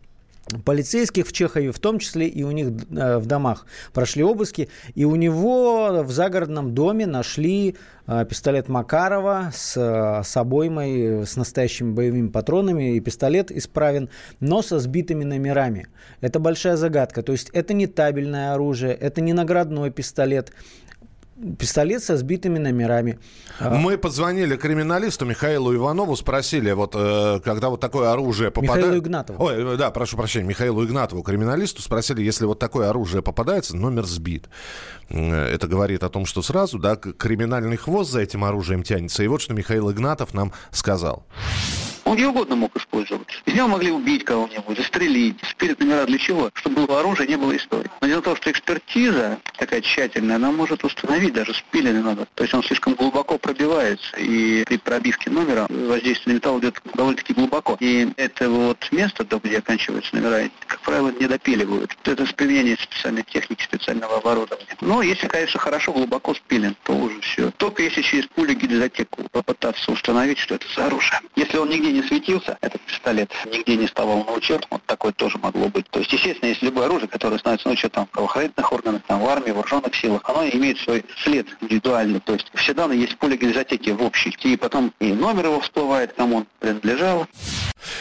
полицейских 0.64 1.26
в 1.28 1.32
Чехове, 1.32 1.70
в 1.70 1.78
том 1.78 1.98
числе 1.98 2.26
и 2.26 2.42
у 2.42 2.50
них 2.50 2.68
э, 2.90 3.18
в 3.18 3.26
домах 3.26 3.66
прошли 3.92 4.22
обыски, 4.22 4.68
и 4.94 5.04
у 5.04 5.14
него 5.16 6.02
в 6.02 6.10
загородном 6.10 6.74
доме 6.74 7.06
нашли 7.06 7.76
э, 8.06 8.26
пистолет 8.28 8.68
Макарова 8.68 9.50
с, 9.54 9.76
с 10.24 10.36
обоймой, 10.36 11.26
с 11.26 11.36
настоящими 11.36 11.92
боевыми 11.92 12.28
патронами, 12.28 12.96
и 12.96 13.00
пистолет 13.00 13.50
исправен, 13.52 14.10
но 14.40 14.62
со 14.62 14.78
сбитыми 14.78 15.24
номерами. 15.24 15.86
Это 16.20 16.38
большая 16.38 16.76
загадка, 16.76 17.22
то 17.22 17.32
есть 17.32 17.50
это 17.52 17.72
не 17.72 17.86
табельное 17.86 18.52
оружие, 18.52 18.94
это 18.94 19.20
не 19.20 19.32
наградной 19.32 19.90
пистолет, 19.90 20.52
пистолет 21.58 22.02
со 22.02 22.16
сбитыми 22.16 22.58
номерами. 22.58 23.18
А. 23.58 23.70
Мы 23.70 23.98
позвонили 23.98 24.56
криминалисту 24.56 25.24
Михаилу 25.24 25.74
Иванову, 25.74 26.16
спросили, 26.16 26.72
вот 26.72 26.94
э, 26.94 27.40
когда 27.44 27.68
вот 27.68 27.80
такое 27.80 28.12
оружие 28.12 28.50
попадает... 28.50 28.84
Михаилу 28.84 29.02
Игнатову. 29.02 29.44
Ой, 29.44 29.76
да, 29.76 29.90
прошу 29.90 30.16
прощения, 30.16 30.46
Михаилу 30.46 30.84
Игнатову, 30.84 31.22
криминалисту, 31.22 31.82
спросили, 31.82 32.22
если 32.22 32.44
вот 32.44 32.58
такое 32.58 32.90
оружие 32.90 33.22
попадается, 33.22 33.76
номер 33.76 34.06
сбит. 34.06 34.48
Это 35.08 35.66
говорит 35.66 36.02
о 36.04 36.08
том, 36.08 36.26
что 36.26 36.42
сразу, 36.42 36.78
да, 36.78 36.96
криминальный 36.96 37.76
хвост 37.76 38.10
за 38.10 38.20
этим 38.20 38.44
оружием 38.44 38.82
тянется. 38.82 39.22
И 39.22 39.26
вот 39.26 39.40
что 39.40 39.54
Михаил 39.54 39.90
Игнатов 39.90 40.34
нам 40.34 40.52
сказал. 40.70 41.26
Он 42.04 42.16
где 42.16 42.26
угодно 42.26 42.56
мог 42.56 42.76
использовать. 42.76 43.28
Из 43.46 43.54
него 43.54 43.68
могли 43.68 43.90
убить 43.90 44.24
кого-нибудь, 44.24 44.76
застрелить. 44.76 45.36
Спирит 45.48 45.80
номера 45.80 46.04
для 46.04 46.18
чего? 46.18 46.50
Чтобы 46.54 46.86
было 46.86 47.00
оружие, 47.00 47.28
не 47.28 47.36
было 47.36 47.56
истории. 47.56 47.90
Но 48.00 48.06
дело 48.06 48.20
в 48.20 48.24
том, 48.24 48.36
что 48.36 48.50
экспертиза 48.50 49.38
такая 49.56 49.80
тщательная, 49.80 50.36
она 50.36 50.50
может 50.50 50.84
установить, 50.84 51.32
даже 51.32 51.54
спиленный 51.54 52.02
надо. 52.02 52.26
То 52.34 52.44
есть 52.44 52.54
он 52.54 52.62
слишком 52.62 52.94
глубоко 52.94 53.38
пробивается. 53.38 54.16
И 54.16 54.64
при 54.64 54.78
пробивке 54.78 55.30
номера 55.30 55.66
воздействие 55.68 56.34
на 56.34 56.36
металл 56.38 56.58
идет 56.60 56.80
довольно-таки 56.94 57.32
глубоко. 57.34 57.76
И 57.80 58.08
это 58.16 58.50
вот 58.50 58.88
место, 58.90 59.24
где 59.42 59.58
оканчиваются 59.58 60.14
номера, 60.16 60.50
как 60.66 60.80
правило, 60.80 61.12
не 61.18 61.26
допиливают. 61.26 61.96
Это 62.04 62.26
с 62.26 62.32
применением 62.32 62.78
специальной 62.78 63.22
техники, 63.22 63.62
специального 63.62 64.16
оборудования. 64.16 64.76
Но 64.80 65.02
если, 65.02 65.28
конечно, 65.28 65.60
хорошо 65.60 65.92
глубоко 65.92 66.34
спилен, 66.34 66.76
то 66.82 66.92
уже 66.92 67.20
все. 67.20 67.50
Только 67.56 67.82
если 67.82 68.02
через 68.02 68.26
пулю 68.26 68.54
гильзотеку 68.54 69.28
попытаться 69.30 69.92
установить, 69.92 70.38
что 70.38 70.56
это 70.56 70.66
за 70.74 70.86
оружие. 70.86 71.20
Если 71.36 71.56
он 71.56 71.68
нигде 71.68 71.91
не 71.92 72.02
светился, 72.02 72.58
этот 72.60 72.80
пистолет 72.82 73.30
нигде 73.46 73.76
не 73.76 73.86
вставал 73.86 74.24
на 74.24 74.32
учет, 74.32 74.66
вот 74.70 74.82
такое 74.86 75.12
тоже 75.12 75.38
могло 75.38 75.68
быть. 75.68 75.88
То 75.90 76.00
есть, 76.00 76.12
естественно, 76.12 76.48
если 76.48 76.66
любое 76.66 76.86
оружие, 76.86 77.08
которое 77.08 77.38
становится 77.38 77.68
на 77.68 77.74
учет 77.74 77.92
там, 77.92 78.06
в 78.06 78.10
правоохранительных 78.10 78.72
органах, 78.72 79.02
там, 79.06 79.20
в 79.20 79.28
армии, 79.28 79.50
в 79.50 79.54
вооруженных 79.54 79.94
силах, 79.94 80.22
оно 80.24 80.46
имеет 80.48 80.78
свой 80.78 81.04
след 81.22 81.46
индивидуальный. 81.60 82.20
То 82.20 82.34
есть 82.34 82.50
все 82.54 82.74
данные 82.74 83.00
есть 83.00 83.14
в 83.14 83.18
поле 83.18 83.36
гильзотеки 83.36 83.90
в 83.90 84.02
общей. 84.02 84.36
И 84.42 84.56
потом 84.56 84.92
и 84.98 85.12
номер 85.12 85.46
его 85.46 85.60
всплывает, 85.60 86.12
кому 86.14 86.38
он 86.38 86.46
принадлежал. 86.58 87.26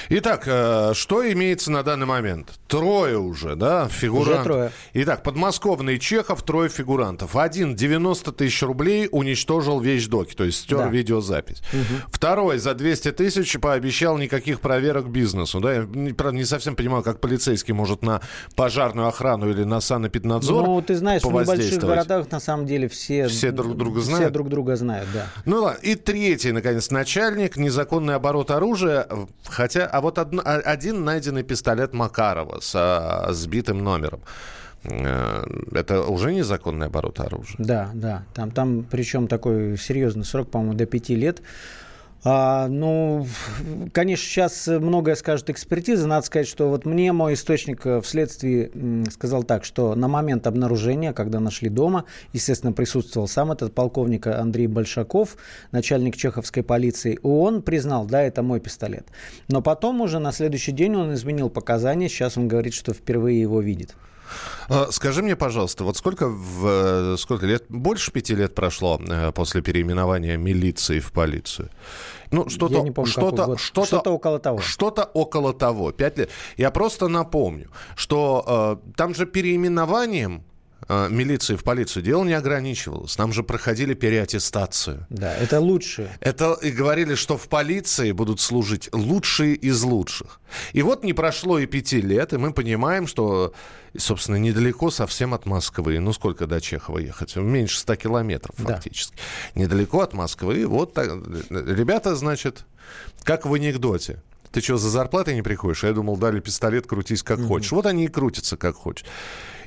Итак, 0.10 0.44
э, 0.46 0.94
что 0.94 1.30
имеется 1.32 1.72
на 1.72 1.84
данный 1.84 2.06
момент? 2.06 2.60
Трое 2.68 3.18
уже, 3.18 3.56
да, 3.56 3.88
фигурантов. 3.88 4.36
Уже 4.36 4.44
трое. 4.44 4.72
Итак, 4.94 5.24
подмосковный 5.24 6.00
Чехов, 6.00 6.44
трое 6.44 6.70
фигурантов. 6.70 7.36
Один 7.36 7.76
90 7.76 8.32
тысяч 8.32 8.62
рублей 8.62 9.08
уничтожил 9.12 9.80
вещдоки, 9.80 10.34
то 10.36 10.44
есть 10.44 10.60
стер 10.60 10.78
да. 10.80 10.88
видеозапись. 10.88 11.62
Угу. 11.74 12.12
Второй 12.12 12.58
за 12.58 12.74
200 12.74 13.12
тысяч 13.14 13.58
пообещал 13.82 14.18
никаких 14.20 14.60
проверок 14.62 15.10
бизнесу. 15.10 15.60
Да? 15.60 15.74
Я, 15.74 15.88
правда, 16.16 16.38
не 16.38 16.46
совсем 16.46 16.76
понимаю, 16.76 17.02
как 17.02 17.20
полицейский 17.20 17.74
может 17.74 18.04
на 18.04 18.22
пожарную 18.56 19.08
охрану 19.08 19.50
или 19.50 19.64
на 19.64 19.82
санэпиднадзор 19.82 20.68
Ну, 20.68 20.82
ты 20.84 20.96
знаешь, 20.96 21.24
в 21.24 21.26
небольших 21.26 21.80
городах 21.80 22.32
на 22.32 22.40
самом 22.40 22.68
деле 22.68 22.88
все, 22.88 23.28
все 23.28 23.52
друг 23.52 23.76
друга 23.76 24.02
знают. 24.02 24.26
Все 24.26 24.30
друг 24.30 24.50
друга 24.50 24.76
знают, 24.76 25.08
да. 25.12 25.26
Ну 25.46 25.64
ладно. 25.64 25.80
И 25.82 25.96
третий, 25.96 26.52
наконец, 26.52 26.92
начальник. 26.92 27.58
Незаконный 27.58 28.14
оборот 28.14 28.52
оружия. 28.52 29.08
Хотя, 29.46 29.88
а 29.88 30.00
вот 30.02 30.20
одно, 30.20 30.44
а, 30.46 30.58
один 30.58 31.04
найденный 31.04 31.44
пистолет 31.44 31.94
Макарова 31.94 32.60
с 32.60 32.74
а, 32.76 33.34
сбитым 33.34 33.84
номером. 33.84 34.22
Э, 34.84 35.44
это 35.74 36.04
уже 36.04 36.34
незаконный 36.34 36.88
оборот 36.88 37.20
оружия? 37.20 37.56
Да, 37.58 37.90
да. 37.94 38.24
Там, 38.36 38.52
там 38.52 38.84
причем 38.84 39.28
такой 39.28 39.78
серьезный 39.78 40.26
срок, 40.26 40.50
по-моему, 40.52 40.76
до 40.76 40.86
пяти 40.86 41.16
лет. 41.16 41.42
А, 42.24 42.68
ну, 42.68 43.26
конечно, 43.94 44.24
сейчас 44.24 44.68
многое 44.68 45.16
скажет 45.16 45.50
экспертиза. 45.50 46.08
Надо 46.08 46.26
сказать, 46.26 46.48
что 46.48 46.70
вот 46.70 46.86
мне 46.86 47.12
мой 47.14 47.34
источник 47.34 47.84
э, 47.86 48.02
вследствие 48.02 48.72
сказал 49.12 49.44
так, 49.44 49.66
что 49.66 49.96
на 49.96 50.08
момент 50.08 50.46
обнаружения, 50.46 51.14
когда 51.14 51.40
нашли 51.40 51.70
дома, 51.70 52.06
естественно, 52.32 52.74
присутствовал 52.74 53.28
сам 53.28 53.52
этот 53.52 53.74
полковник 53.74 54.28
Андрей 54.28 54.68
Большаков, 54.68 55.36
начальник 55.72 56.16
чеховской 56.16 56.62
полиции. 56.62 57.20
Он 57.24 57.64
признал, 57.64 58.06
да, 58.06 58.22
это 58.22 58.44
мой 58.44 58.60
пистолет. 58.60 59.08
Но 59.48 59.64
потом 59.64 60.02
уже 60.02 60.20
на 60.20 60.32
следующий 60.32 60.74
день 60.74 60.96
он 60.96 61.14
изменил 61.16 61.50
показания. 61.50 62.08
Сейчас 62.08 62.38
он 62.38 62.48
говорит, 62.48 62.76
что 62.76 62.94
впервые 62.94 63.42
его 63.42 63.62
видит. 63.62 63.96
А, 64.70 64.88
скажи 64.92 65.22
мне, 65.22 65.36
пожалуйста, 65.36 65.84
вот 65.84 65.98
сколько, 65.98 66.28
в, 66.28 67.18
сколько 67.18 67.46
лет, 67.46 67.66
больше 67.70 68.12
пяти 68.12 68.36
лет 68.36 68.56
прошло 68.56 69.00
э, 69.00 69.32
после 69.32 69.62
переименования 69.62 70.38
милиции 70.38 71.00
в 71.00 71.12
полицию? 71.12 71.70
Ну, 72.32 72.50
что-то, 72.50 72.86
что-то, 73.06 73.58
что-то, 73.58 73.86
что-то 73.86 74.12
около 74.12 74.40
того. 74.40 74.60
Что-то 74.60 75.04
около 75.04 75.54
того. 75.54 75.92
Пять 75.92 76.18
лет. 76.18 76.30
Я 76.58 76.72
просто 76.72 77.08
напомню, 77.08 77.70
что 77.96 78.80
э, 78.86 78.92
там 78.96 79.14
же 79.14 79.26
переименованием 79.26 80.38
э, 80.38 80.51
милиции 81.10 81.56
в 81.56 81.64
полицию 81.64 82.04
дело 82.04 82.24
не 82.24 82.34
ограничивалось. 82.34 83.18
Нам 83.18 83.34
же 83.34 83.44
проходили 83.44 83.94
переаттестацию. 83.94 85.06
Да, 85.10 85.36
это 85.36 85.60
лучшие. 85.60 86.10
Это 86.20 86.54
и 86.62 86.72
говорили, 86.72 87.16
что 87.16 87.38
в 87.38 87.48
полиции 87.48 88.12
будут 88.12 88.40
служить 88.40 88.90
лучшие 88.92 89.56
из 89.56 89.82
лучших. 89.84 90.40
И 90.74 90.82
вот 90.82 91.04
не 91.04 91.14
прошло 91.14 91.60
и 91.60 91.66
пяти 91.66 92.02
лет, 92.02 92.34
и 92.34 92.38
мы 92.38 92.54
понимаем, 92.54 93.08
что, 93.08 93.54
собственно, 93.98 94.36
недалеко 94.36 94.92
совсем 94.92 95.34
от 95.34 95.46
Москвы. 95.46 96.00
Ну, 96.00 96.14
сколько 96.14 96.48
до 96.48 96.60
Чехова 96.60 96.98
ехать? 96.98 97.36
Меньше 97.36 97.80
ста 97.80 97.96
километров 97.96 98.56
фактически. 98.58 99.16
Да. 99.56 99.62
Недалеко 99.62 100.02
от 100.02 100.14
Москвы. 100.14 100.68
Вот 100.68 100.94
так. 100.94 101.08
Ребята, 101.50 102.16
значит, 102.16 102.66
как 103.24 103.46
в 103.46 103.54
анекдоте 103.54 104.22
ты 104.52 104.60
что, 104.60 104.78
за 104.78 104.90
зарплатой 104.90 105.36
не 105.36 105.42
приходишь? 105.42 105.84
А 105.84 105.88
я 105.88 105.94
думал, 105.94 106.18
дали 106.18 106.40
пистолет, 106.40 106.86
крутись 106.86 107.24
как 107.24 107.40
mm-hmm. 107.40 107.48
хочешь. 107.48 107.72
Вот 107.72 107.86
они 107.86 108.06
и 108.06 108.08
крутятся 108.08 108.58
как 108.58 108.76
хочешь. 108.76 109.06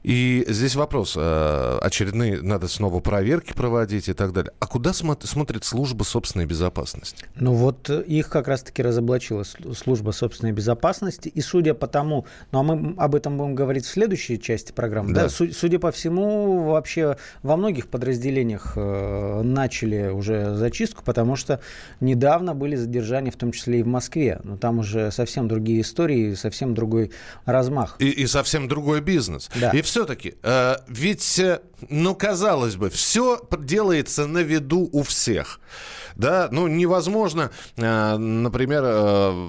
И 0.04 0.44
здесь 0.48 0.76
вопрос. 0.76 1.14
Э, 1.16 1.78
очередные 1.80 2.42
надо 2.42 2.68
снова 2.68 3.00
проверки 3.00 3.54
проводить 3.54 4.10
и 4.10 4.12
так 4.12 4.34
далее. 4.34 4.52
А 4.60 4.66
куда 4.66 4.92
смотрит 4.92 5.64
служба 5.64 6.04
собственной 6.04 6.44
безопасности? 6.44 7.24
Ну 7.36 7.54
вот 7.54 7.88
э, 7.88 8.02
их 8.02 8.28
как 8.28 8.46
раз-таки 8.46 8.82
разоблачила 8.82 9.44
служба 9.44 10.10
собственной 10.10 10.52
безопасности. 10.52 11.28
И 11.28 11.40
судя 11.40 11.72
по 11.72 11.86
тому, 11.86 12.26
ну 12.52 12.58
а 12.58 12.62
мы 12.62 12.94
об 12.98 13.14
этом 13.14 13.38
будем 13.38 13.54
говорить 13.54 13.86
в 13.86 13.88
следующей 13.88 14.38
части 14.38 14.72
программы, 14.72 15.14
да, 15.14 15.22
да 15.22 15.28
судя 15.30 15.78
по 15.78 15.90
всему, 15.90 16.64
вообще 16.64 17.16
во 17.42 17.56
многих 17.56 17.88
подразделениях 17.88 18.74
э, 18.76 19.40
начали 19.42 20.08
уже 20.08 20.54
зачистку, 20.54 21.02
потому 21.02 21.34
что 21.34 21.60
недавно 22.00 22.54
были 22.54 22.76
задержания, 22.76 23.32
в 23.32 23.36
том 23.36 23.52
числе 23.52 23.80
и 23.80 23.82
в 23.82 23.86
Москве. 23.86 24.38
Но 24.44 24.58
там 24.58 24.80
уже 24.80 25.10
совсем 25.12 25.48
другие 25.48 25.80
истории, 25.80 26.34
совсем 26.34 26.74
другой 26.74 27.10
размах. 27.46 27.96
И, 28.00 28.10
и 28.10 28.26
совсем 28.26 28.68
другой 28.68 29.00
бизнес. 29.00 29.50
Да. 29.58 29.70
И 29.70 29.80
все-таки, 29.94 30.34
э, 30.42 30.76
ведь, 30.88 31.38
э, 31.38 31.60
ну, 31.88 32.16
казалось 32.16 32.74
бы, 32.74 32.90
все 32.90 33.40
делается 33.60 34.26
на 34.26 34.38
виду 34.38 34.88
у 34.90 35.04
всех. 35.04 35.60
Да, 36.16 36.48
ну, 36.50 36.66
невозможно, 36.66 37.52
э, 37.76 38.16
например, 38.16 38.82
э, 38.84 39.48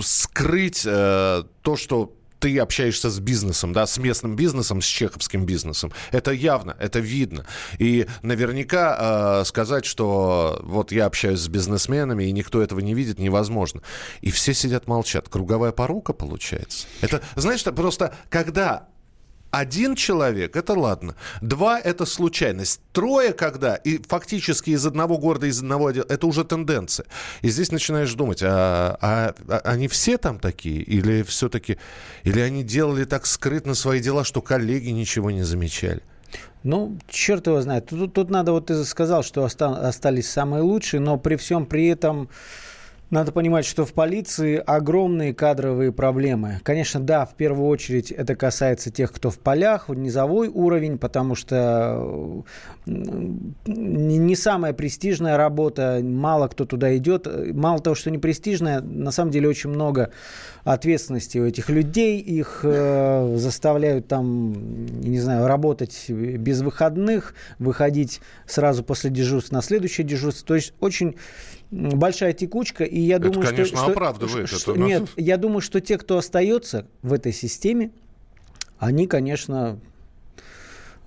скрыть 0.00 0.84
э, 0.86 1.42
то, 1.60 1.76
что 1.76 2.14
ты 2.38 2.58
общаешься 2.58 3.10
с 3.10 3.20
бизнесом, 3.20 3.74
да, 3.74 3.86
с 3.86 3.98
местным 3.98 4.34
бизнесом, 4.34 4.80
с 4.80 4.86
чеховским 4.86 5.44
бизнесом. 5.44 5.92
Это 6.10 6.32
явно, 6.32 6.74
это 6.80 6.98
видно. 6.98 7.44
И 7.78 8.06
наверняка 8.22 9.42
э, 9.42 9.44
сказать, 9.44 9.84
что 9.84 10.58
вот 10.62 10.90
я 10.90 11.04
общаюсь 11.04 11.40
с 11.40 11.48
бизнесменами, 11.48 12.24
и 12.24 12.32
никто 12.32 12.62
этого 12.62 12.80
не 12.80 12.94
видит, 12.94 13.18
невозможно. 13.18 13.82
И 14.22 14.30
все 14.30 14.54
сидят 14.54 14.88
молчат. 14.88 15.28
Круговая 15.28 15.72
порука 15.72 16.14
получается. 16.14 16.86
Это, 17.02 17.20
знаешь, 17.36 17.62
просто 17.62 18.14
когда 18.30 18.88
один 19.52 19.94
человек, 19.96 20.56
это 20.56 20.72
ладно. 20.72 21.14
Два, 21.42 21.78
это 21.78 22.06
случайность. 22.06 22.80
Трое, 22.92 23.34
когда, 23.34 23.76
и 23.76 23.98
фактически 23.98 24.70
из 24.70 24.86
одного 24.86 25.18
города, 25.18 25.46
из 25.46 25.58
одного 25.58 25.88
отдела, 25.88 26.06
это 26.08 26.26
уже 26.26 26.42
тенденция. 26.42 27.04
И 27.42 27.50
здесь 27.50 27.70
начинаешь 27.70 28.12
думать, 28.14 28.42
а, 28.42 28.96
а, 29.02 29.34
а 29.48 29.58
они 29.64 29.88
все 29.88 30.16
там 30.16 30.38
такие? 30.38 30.82
Или 30.82 31.22
все-таки, 31.22 31.76
или 32.24 32.40
они 32.40 32.64
делали 32.64 33.04
так 33.04 33.26
скрытно 33.26 33.74
свои 33.74 34.00
дела, 34.00 34.24
что 34.24 34.40
коллеги 34.40 34.88
ничего 34.88 35.30
не 35.30 35.42
замечали? 35.42 36.00
Ну, 36.62 36.96
черт 37.10 37.46
его 37.46 37.60
знает. 37.60 37.86
Тут, 37.86 38.14
тут 38.14 38.30
надо, 38.30 38.52
вот 38.52 38.66
ты 38.66 38.82
сказал, 38.84 39.22
что 39.22 39.44
остались 39.44 40.30
самые 40.30 40.62
лучшие, 40.62 41.00
но 41.00 41.18
при 41.18 41.36
всем 41.36 41.66
при 41.66 41.88
этом 41.88 42.30
надо 43.12 43.30
понимать, 43.30 43.66
что 43.66 43.84
в 43.84 43.92
полиции 43.92 44.56
огромные 44.56 45.34
кадровые 45.34 45.92
проблемы. 45.92 46.60
Конечно, 46.62 46.98
да, 46.98 47.26
в 47.26 47.34
первую 47.34 47.68
очередь 47.68 48.10
это 48.10 48.34
касается 48.34 48.90
тех, 48.90 49.12
кто 49.12 49.30
в 49.30 49.38
полях, 49.38 49.90
низовой 49.90 50.48
уровень, 50.48 50.96
потому 50.96 51.34
что 51.34 52.42
не 52.86 54.34
самая 54.34 54.72
престижная 54.72 55.36
работа, 55.36 56.00
мало 56.02 56.48
кто 56.48 56.64
туда 56.64 56.96
идет. 56.96 57.28
Мало 57.52 57.80
того, 57.80 57.94
что 57.94 58.10
не 58.10 58.16
престижная, 58.16 58.80
на 58.80 59.10
самом 59.10 59.30
деле 59.30 59.46
очень 59.46 59.68
много 59.68 60.10
ответственности 60.64 61.36
у 61.36 61.44
этих 61.44 61.68
людей. 61.68 62.18
Их 62.18 62.60
э, 62.62 63.34
заставляют 63.36 64.08
там, 64.08 64.86
не 65.02 65.20
знаю, 65.20 65.46
работать 65.46 66.06
без 66.08 66.62
выходных, 66.62 67.34
выходить 67.58 68.22
сразу 68.46 68.82
после 68.82 69.10
дежурства 69.10 69.56
на 69.56 69.62
следующее 69.62 70.06
дежурство. 70.06 70.48
То 70.48 70.54
есть 70.54 70.72
очень 70.80 71.16
большая 71.72 72.34
текучка, 72.34 72.84
и 72.84 73.00
я 73.00 73.16
это, 73.16 73.30
думаю, 73.30 73.48
конечно, 73.48 73.78
что... 73.78 73.86
оправдывает 73.86 74.48
что, 74.48 74.72
это. 74.72 74.80
Нет, 74.80 75.08
я 75.16 75.36
думаю, 75.38 75.60
что 75.60 75.80
те, 75.80 75.98
кто 75.98 76.18
остается 76.18 76.86
в 77.02 77.12
этой 77.12 77.32
системе, 77.32 77.90
они, 78.78 79.06
конечно, 79.06 79.80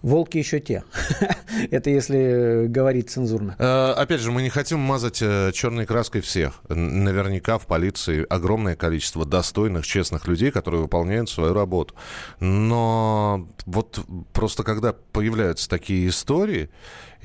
Волки 0.06 0.38
еще 0.38 0.60
те. 0.60 0.84
Это 1.72 1.90
если 1.90 2.68
говорить 2.68 3.10
цензурно. 3.10 3.56
Э, 3.58 3.94
опять 3.94 4.22
же, 4.22 4.32
мы 4.32 4.44
не 4.44 4.50
хотим 4.50 4.78
мазать 4.78 5.20
э, 5.20 5.52
черной 5.52 5.88
краской 5.88 6.22
всех. 6.22 6.62
Наверняка 6.70 7.58
в 7.58 7.66
полиции 7.66 8.24
огромное 8.30 8.76
количество 8.76 9.26
достойных, 9.26 9.84
честных 9.84 10.28
людей, 10.28 10.52
которые 10.52 10.84
выполняют 10.84 11.32
свою 11.32 11.56
работу. 11.56 11.96
Но 12.40 13.48
вот 13.66 14.00
просто 14.32 14.62
когда 14.62 14.94
появляются 14.94 15.68
такие 15.68 16.08
истории, 16.08 16.70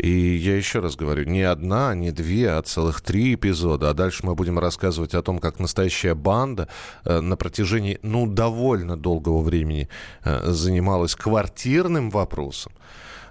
и 0.01 0.37
я 0.37 0.57
еще 0.57 0.81
раз 0.81 0.97
говорю, 0.97 1.25
не 1.25 1.43
одна, 1.43 1.95
не 1.95 2.11
две, 2.11 2.51
а 2.51 2.63
целых 2.63 3.01
три 3.01 3.35
эпизода. 3.35 3.91
А 3.91 3.95
дальше 3.95 4.25
мы 4.25 4.35
будем 4.35 4.59
рассказывать 4.59 5.15
о 5.15 5.23
том, 5.23 5.39
как 5.39 5.59
настоящая 5.59 6.15
банда 6.15 6.69
э, 7.05 7.21
на 7.21 7.37
протяжении, 7.37 7.99
ну, 8.03 8.27
довольно 8.27 8.97
долгого 8.97 9.43
времени 9.43 9.89
э, 10.25 10.51
занималась 10.51 11.15
квартирным 11.15 12.11
вопросом. 12.11 12.73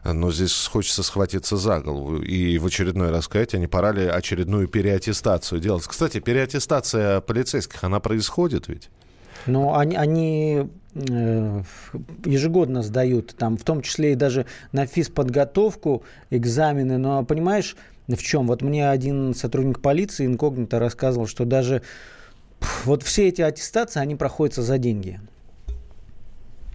Но 0.04 0.32
здесь 0.32 0.68
хочется 0.72 1.04
схватиться 1.04 1.58
за 1.58 1.82
голову 1.82 2.22
и 2.22 2.58
в 2.58 2.66
очередной 2.66 3.12
раз 3.12 3.26
сказать, 3.26 3.54
а 3.54 3.58
не 3.58 3.68
пора 3.68 3.92
ли 3.92 4.06
очередную 4.06 4.70
переаттестацию 4.70 5.60
делать. 5.60 5.86
Кстати, 5.86 6.20
переаттестация 6.20 7.20
полицейских, 7.20 7.84
она 7.84 8.00
происходит 8.00 8.70
ведь? 8.70 8.90
Ну, 9.50 9.76
они, 9.76 9.96
они 9.96 10.70
Э, 10.96 11.62
ежегодно 12.26 12.82
сдают, 12.82 13.36
там, 13.38 13.58
в 13.58 13.64
том 13.64 13.84
числе 13.84 14.14
и 14.14 14.16
даже 14.16 14.48
на 14.72 14.88
физподготовку 14.88 16.04
экзамены. 16.32 16.98
Но 16.98 17.24
понимаешь, 17.24 17.76
в 18.08 18.18
чем? 18.18 18.48
Вот 18.48 18.64
мне 18.64 18.90
один 18.90 19.36
сотрудник 19.36 19.82
полиции 19.82 20.26
инкогнито 20.26 20.80
рассказывал, 20.80 21.28
что 21.28 21.46
даже 21.46 21.84
вот 22.86 23.04
все 23.04 23.28
эти 23.28 23.42
аттестации, 23.42 24.00
они 24.00 24.16
проходятся 24.16 24.64
за 24.64 24.80
деньги. 24.80 25.20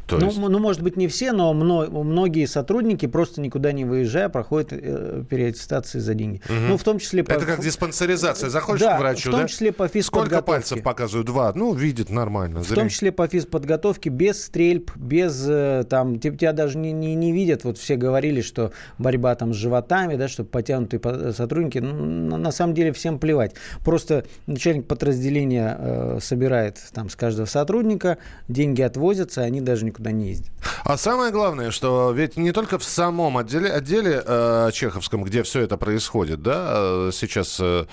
То 0.06 0.18
ну, 0.18 0.26
есть... 0.26 0.38
ну, 0.38 0.58
может 0.58 0.82
быть, 0.82 0.96
не 0.96 1.08
все, 1.08 1.32
но 1.32 1.54
многие 1.54 2.46
сотрудники 2.46 3.06
просто 3.06 3.40
никуда 3.40 3.72
не 3.72 3.84
выезжая 3.84 4.28
проходят 4.28 4.72
э, 4.72 5.24
переаттестации 5.28 5.98
за 5.98 6.14
деньги. 6.14 6.42
Угу. 6.46 6.54
Ну, 6.68 6.76
в 6.76 6.84
том 6.84 6.98
числе... 6.98 7.22
Это 7.22 7.40
по... 7.40 7.46
как 7.46 7.60
диспансеризация. 7.60 8.50
Заходишь 8.50 8.82
да, 8.82 8.96
к 8.96 9.00
врачу, 9.00 9.30
в 9.30 9.32
том 9.32 9.46
числе 9.46 9.72
по 9.72 9.88
физподготовке. 9.88 10.34
Сколько 10.34 10.42
пальцев 10.42 10.82
показывают? 10.82 11.26
Два. 11.26 11.52
Ну, 11.54 11.74
видит 11.74 12.10
нормально. 12.10 12.62
В 12.62 12.74
том 12.74 12.88
числе 12.88 13.12
по 13.12 13.26
физподготовке, 13.26 14.10
без 14.10 14.44
стрельб, 14.44 14.90
без 14.96 15.44
э, 15.48 15.84
там... 15.88 16.18
Тебя 16.18 16.52
даже 16.52 16.76
не, 16.76 16.92
не, 16.92 17.14
не 17.14 17.32
видят. 17.32 17.64
Вот 17.64 17.78
все 17.78 17.96
говорили, 17.96 18.42
что 18.42 18.72
борьба 18.98 19.34
там 19.34 19.54
с 19.54 19.56
животами, 19.56 20.16
да, 20.16 20.28
чтобы 20.28 20.48
потянутые 20.50 21.32
сотрудники. 21.32 21.78
Ну, 21.78 22.36
на 22.36 22.52
самом 22.52 22.74
деле 22.74 22.92
всем 22.92 23.18
плевать. 23.18 23.54
Просто 23.84 24.24
начальник 24.46 24.86
подразделения 24.86 25.76
э, 25.78 26.18
собирает 26.20 26.78
там 26.92 27.08
с 27.08 27.16
каждого 27.16 27.46
сотрудника, 27.46 28.18
деньги 28.48 28.82
отвозятся, 28.82 29.42
они 29.42 29.60
даже 29.60 29.93
никуда 29.94 30.10
не 30.10 30.28
ездят. 30.28 30.50
А 30.84 30.96
самое 30.96 31.30
главное, 31.30 31.70
что 31.70 32.12
ведь 32.12 32.36
не 32.36 32.52
только 32.52 32.78
в 32.78 32.84
самом 32.84 33.38
отделе, 33.38 33.70
отделе 33.70 34.22
э, 34.24 34.70
Чеховском, 34.72 35.22
где 35.22 35.42
все 35.42 35.60
это 35.60 35.76
происходит, 35.76 36.42
да, 36.42 36.72
э, 36.74 37.10
сейчас 37.12 37.58
э, 37.60 37.86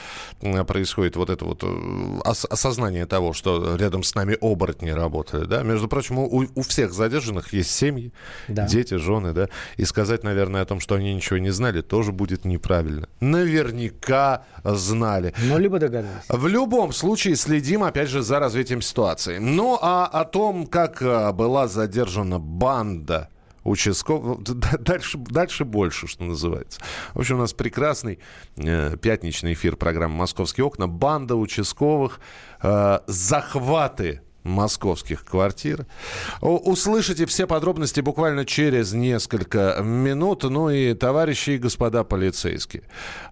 происходит 0.66 1.16
вот 1.16 1.30
это 1.30 1.46
вот 1.46 1.64
э, 1.64 1.68
ос- 2.26 2.46
осознание 2.50 3.06
того, 3.06 3.34
что 3.34 3.76
рядом 3.76 4.04
с 4.04 4.16
нами 4.16 4.38
оборотни 4.42 4.90
работали, 4.90 5.46
да. 5.46 5.62
Между 5.64 5.88
прочим, 5.88 6.20
у, 6.20 6.46
у 6.56 6.62
всех 6.62 6.92
задержанных 6.94 7.54
есть 7.54 7.72
семьи, 7.72 8.12
да. 8.48 8.68
дети, 8.68 8.96
жены, 8.96 9.34
да. 9.34 9.48
И 9.78 9.86
сказать, 9.86 10.24
наверное, 10.24 10.62
о 10.62 10.66
том, 10.66 10.80
что 10.80 10.96
они 10.96 11.14
ничего 11.14 11.38
не 11.38 11.52
знали, 11.52 11.82
тоже 11.82 12.12
будет 12.12 12.46
неправильно. 12.46 13.08
Наверняка 13.20 14.44
знали. 14.64 15.34
Ну, 15.44 15.58
либо 15.60 15.80
догадались. 15.80 16.24
В 16.30 16.48
любом 16.48 16.94
случае 16.94 17.36
следим, 17.36 17.84
опять 17.84 18.10
же, 18.10 18.22
за 18.22 18.40
развитием 18.40 18.82
ситуации. 18.82 19.38
Ну, 19.38 19.78
а 19.82 20.08
о 20.08 20.26
том, 20.26 20.66
как 20.66 21.02
э, 21.02 21.32
была 21.32 21.68
задержана 21.68 21.91
банда 22.40 23.30
участковых. 23.64 24.42
Дальше, 24.44 25.18
дальше 25.18 25.66
больше, 25.66 26.08
что 26.08 26.24
называется. 26.24 26.82
В 27.14 27.20
общем, 27.20 27.36
у 27.36 27.40
нас 27.40 27.54
прекрасный 27.54 28.20
э, 28.58 28.98
пятничный 28.98 29.54
эфир 29.54 29.76
программы 29.76 30.16
«Московские 30.16 30.66
окна». 30.66 30.88
Банда 30.88 31.36
участковых, 31.36 32.20
э, 32.62 33.00
захваты 33.08 34.22
московских 34.44 35.24
квартир. 35.24 35.86
Услышите 36.42 37.26
все 37.28 37.46
подробности 37.46 38.02
буквально 38.02 38.46
через 38.46 38.94
несколько 38.94 39.80
минут. 39.84 40.44
Ну 40.44 40.70
и, 40.70 40.94
товарищи 40.94 41.52
и 41.52 41.58
господа 41.58 42.04
полицейские, 42.04 42.84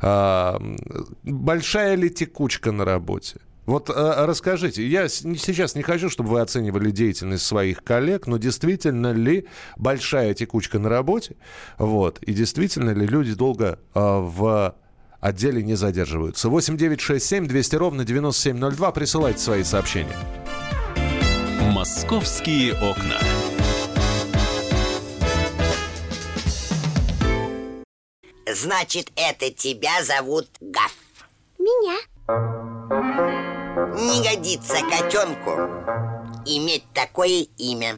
э, 0.01 0.59
большая 1.23 1.95
ли 1.95 2.09
текучка 2.09 2.71
на 2.71 2.85
работе? 2.85 3.39
Вот 3.69 3.91
э, 3.91 4.25
расскажите, 4.25 4.83
я 4.87 5.07
сейчас 5.07 5.75
не 5.75 5.83
хочу, 5.83 6.09
чтобы 6.09 6.31
вы 6.31 6.41
оценивали 6.41 6.89
деятельность 6.89 7.45
своих 7.45 7.83
коллег, 7.83 8.25
но 8.25 8.37
действительно 8.37 9.11
ли 9.11 9.45
большая 9.77 10.33
текучка 10.33 10.79
на 10.79 10.89
работе? 10.89 11.35
Вот, 11.77 12.17
и 12.23 12.33
действительно 12.33 12.89
ли 12.89 13.05
люди 13.05 13.35
долго 13.35 13.77
э, 13.93 13.99
в 13.99 14.75
отделе 15.19 15.61
не 15.61 15.75
задерживаются? 15.75 16.49
8 16.49 16.77
9 16.77 16.99
6 16.99 17.23
7 17.23 17.47
200 17.47 17.75
ровно 17.75 18.05
9702. 18.05 18.91
Присылайте 18.91 19.37
свои 19.37 19.63
сообщения. 19.63 20.17
Московские 21.71 22.73
окна. 22.73 23.19
Значит, 28.51 29.11
это 29.15 29.51
тебя 29.51 30.03
зовут 30.03 30.47
Гаф? 30.59 30.95
Меня. 31.59 31.99
Не 33.95 34.23
годится 34.23 34.77
котенку 34.89 35.51
иметь 36.45 36.83
такое 36.93 37.47
имя. 37.57 37.97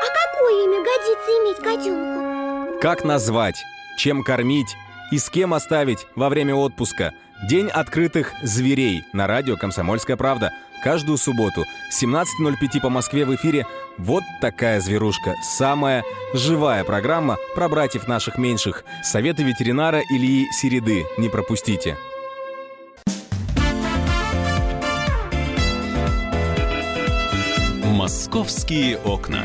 А 0.00 0.06
какое 0.32 0.64
имя 0.64 0.78
годится 0.78 1.30
иметь 1.40 1.58
котенку? 1.58 2.80
Как 2.80 3.04
назвать, 3.04 3.62
чем 3.98 4.24
кормить 4.24 4.74
и 5.10 5.18
с 5.18 5.28
кем 5.28 5.52
оставить 5.52 6.06
во 6.16 6.30
время 6.30 6.54
отпуска? 6.54 7.12
День 7.48 7.68
открытых 7.68 8.32
зверей 8.42 9.04
на 9.12 9.26
радио 9.26 9.56
«Комсомольская 9.56 10.16
правда». 10.16 10.52
Каждую 10.82 11.18
субботу 11.18 11.64
17.05 11.92 12.80
по 12.80 12.88
Москве 12.88 13.24
в 13.24 13.34
эфире 13.34 13.66
«Вот 13.98 14.24
такая 14.40 14.80
зверушка». 14.80 15.36
Самая 15.42 16.02
живая 16.32 16.82
программа 16.82 17.36
про 17.54 17.68
братьев 17.68 18.08
наших 18.08 18.38
меньших. 18.38 18.84
Советы 19.04 19.42
ветеринара 19.42 20.00
Ильи 20.10 20.50
Середы. 20.50 21.04
Не 21.18 21.28
пропустите. 21.28 21.96
«Московские 28.02 28.98
окна». 28.98 29.44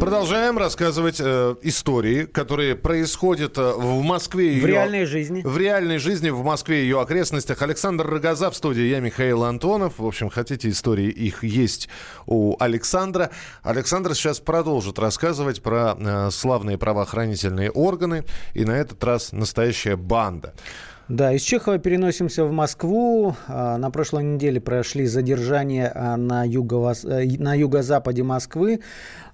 Продолжаем 0.00 0.58
рассказывать 0.58 1.20
э, 1.20 1.54
истории, 1.62 2.24
которые 2.24 2.74
происходят 2.74 3.56
э, 3.56 3.72
в 3.76 4.02
Москве. 4.02 4.50
В 4.50 4.54
ее, 4.54 4.66
реальной 4.66 5.04
жизни. 5.04 5.42
В 5.44 5.56
реальной 5.56 5.98
жизни, 5.98 6.30
в 6.30 6.42
Москве 6.42 6.80
и 6.80 6.82
ее 6.82 7.00
окрестностях. 7.00 7.62
Александр 7.62 8.08
Рогоза 8.08 8.50
в 8.50 8.56
студии, 8.56 8.82
я 8.82 8.98
Михаил 8.98 9.44
Антонов. 9.44 10.00
В 10.00 10.06
общем, 10.06 10.28
хотите 10.28 10.70
истории, 10.70 11.08
их 11.08 11.44
есть 11.44 11.88
у 12.26 12.56
Александра. 12.58 13.30
Александр 13.62 14.16
сейчас 14.16 14.40
продолжит 14.40 14.98
рассказывать 14.98 15.62
про 15.62 15.96
э, 15.96 16.30
славные 16.32 16.78
правоохранительные 16.78 17.70
органы. 17.70 18.24
И 18.54 18.64
на 18.64 18.72
этот 18.72 19.04
раз 19.04 19.30
настоящая 19.30 19.94
банда. 19.94 20.52
Да, 21.08 21.32
из 21.32 21.40
Чехова 21.40 21.78
переносимся 21.78 22.44
в 22.44 22.52
Москву. 22.52 23.34
А, 23.46 23.78
на 23.78 23.90
прошлой 23.90 24.24
неделе 24.24 24.60
прошли 24.60 25.06
задержания 25.06 25.90
а, 25.94 26.18
на, 26.18 26.44
юго 26.44 26.92
э, 26.92 27.24
на 27.38 27.54
юго-западе 27.54 28.22
Москвы. 28.22 28.80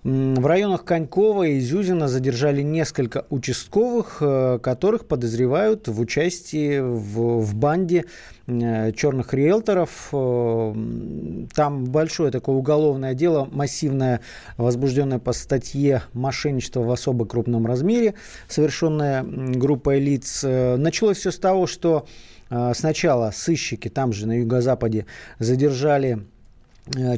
В 0.05 0.45
районах 0.45 0.85
Конькова 0.85 1.45
и 1.45 1.61
Зюзина 1.61 2.09
задержали 2.09 2.61
несколько 2.61 3.25
участковых, 3.31 4.19
э, 4.21 4.59
которых 4.63 5.07
подозревают 5.07 5.89
в 5.89 5.99
участии 5.99 6.79
в, 6.79 7.41
в 7.41 7.55
банде 7.55 8.05
э, 8.47 8.93
черных 8.93 9.33
риэлторов. 9.33 10.09
Там 10.11 11.85
большое 11.87 12.31
такое 12.31 12.55
уголовное 12.55 13.15
дело, 13.15 13.49
массивное, 13.51 14.21
возбужденное 14.59 15.21
по 15.21 15.33
статье 15.33 16.03
«Мошенничество 16.13 16.81
в 16.81 16.91
особо 16.91 17.25
крупном 17.25 17.65
размере», 17.65 18.13
совершенное 18.47 19.23
группой 19.23 20.01
лиц. 20.01 20.43
Началось 20.43 21.17
все 21.17 21.31
с 21.31 21.39
того, 21.39 21.67
что 21.67 22.07
э, 22.51 22.73
сначала 22.75 23.31
сыщики 23.35 23.89
там 23.89 24.13
же 24.13 24.27
на 24.27 24.41
юго-западе 24.41 25.07
задержали 25.39 26.19
э, 26.19 26.34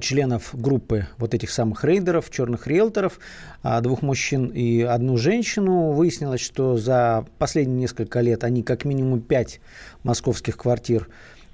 членов 0.00 0.50
группы 0.52 1.07
вот 1.18 1.35
этих 1.35 1.50
самых 1.50 1.85
рейдеров, 1.85 2.31
черных 2.31 2.66
риэлторов, 2.66 3.18
а, 3.62 3.81
двух 3.81 4.02
мужчин 4.02 4.46
и 4.46 4.83
одну 4.83 5.16
женщину. 5.16 5.90
Выяснилось, 5.90 6.40
что 6.40 6.76
за 6.76 7.26
последние 7.38 7.81
несколько 7.81 8.20
лет 8.20 8.44
они 8.44 8.62
как 8.62 8.85
минимум 8.85 9.20
пять 9.20 9.61
московских 10.05 10.57
квартир 10.57 11.09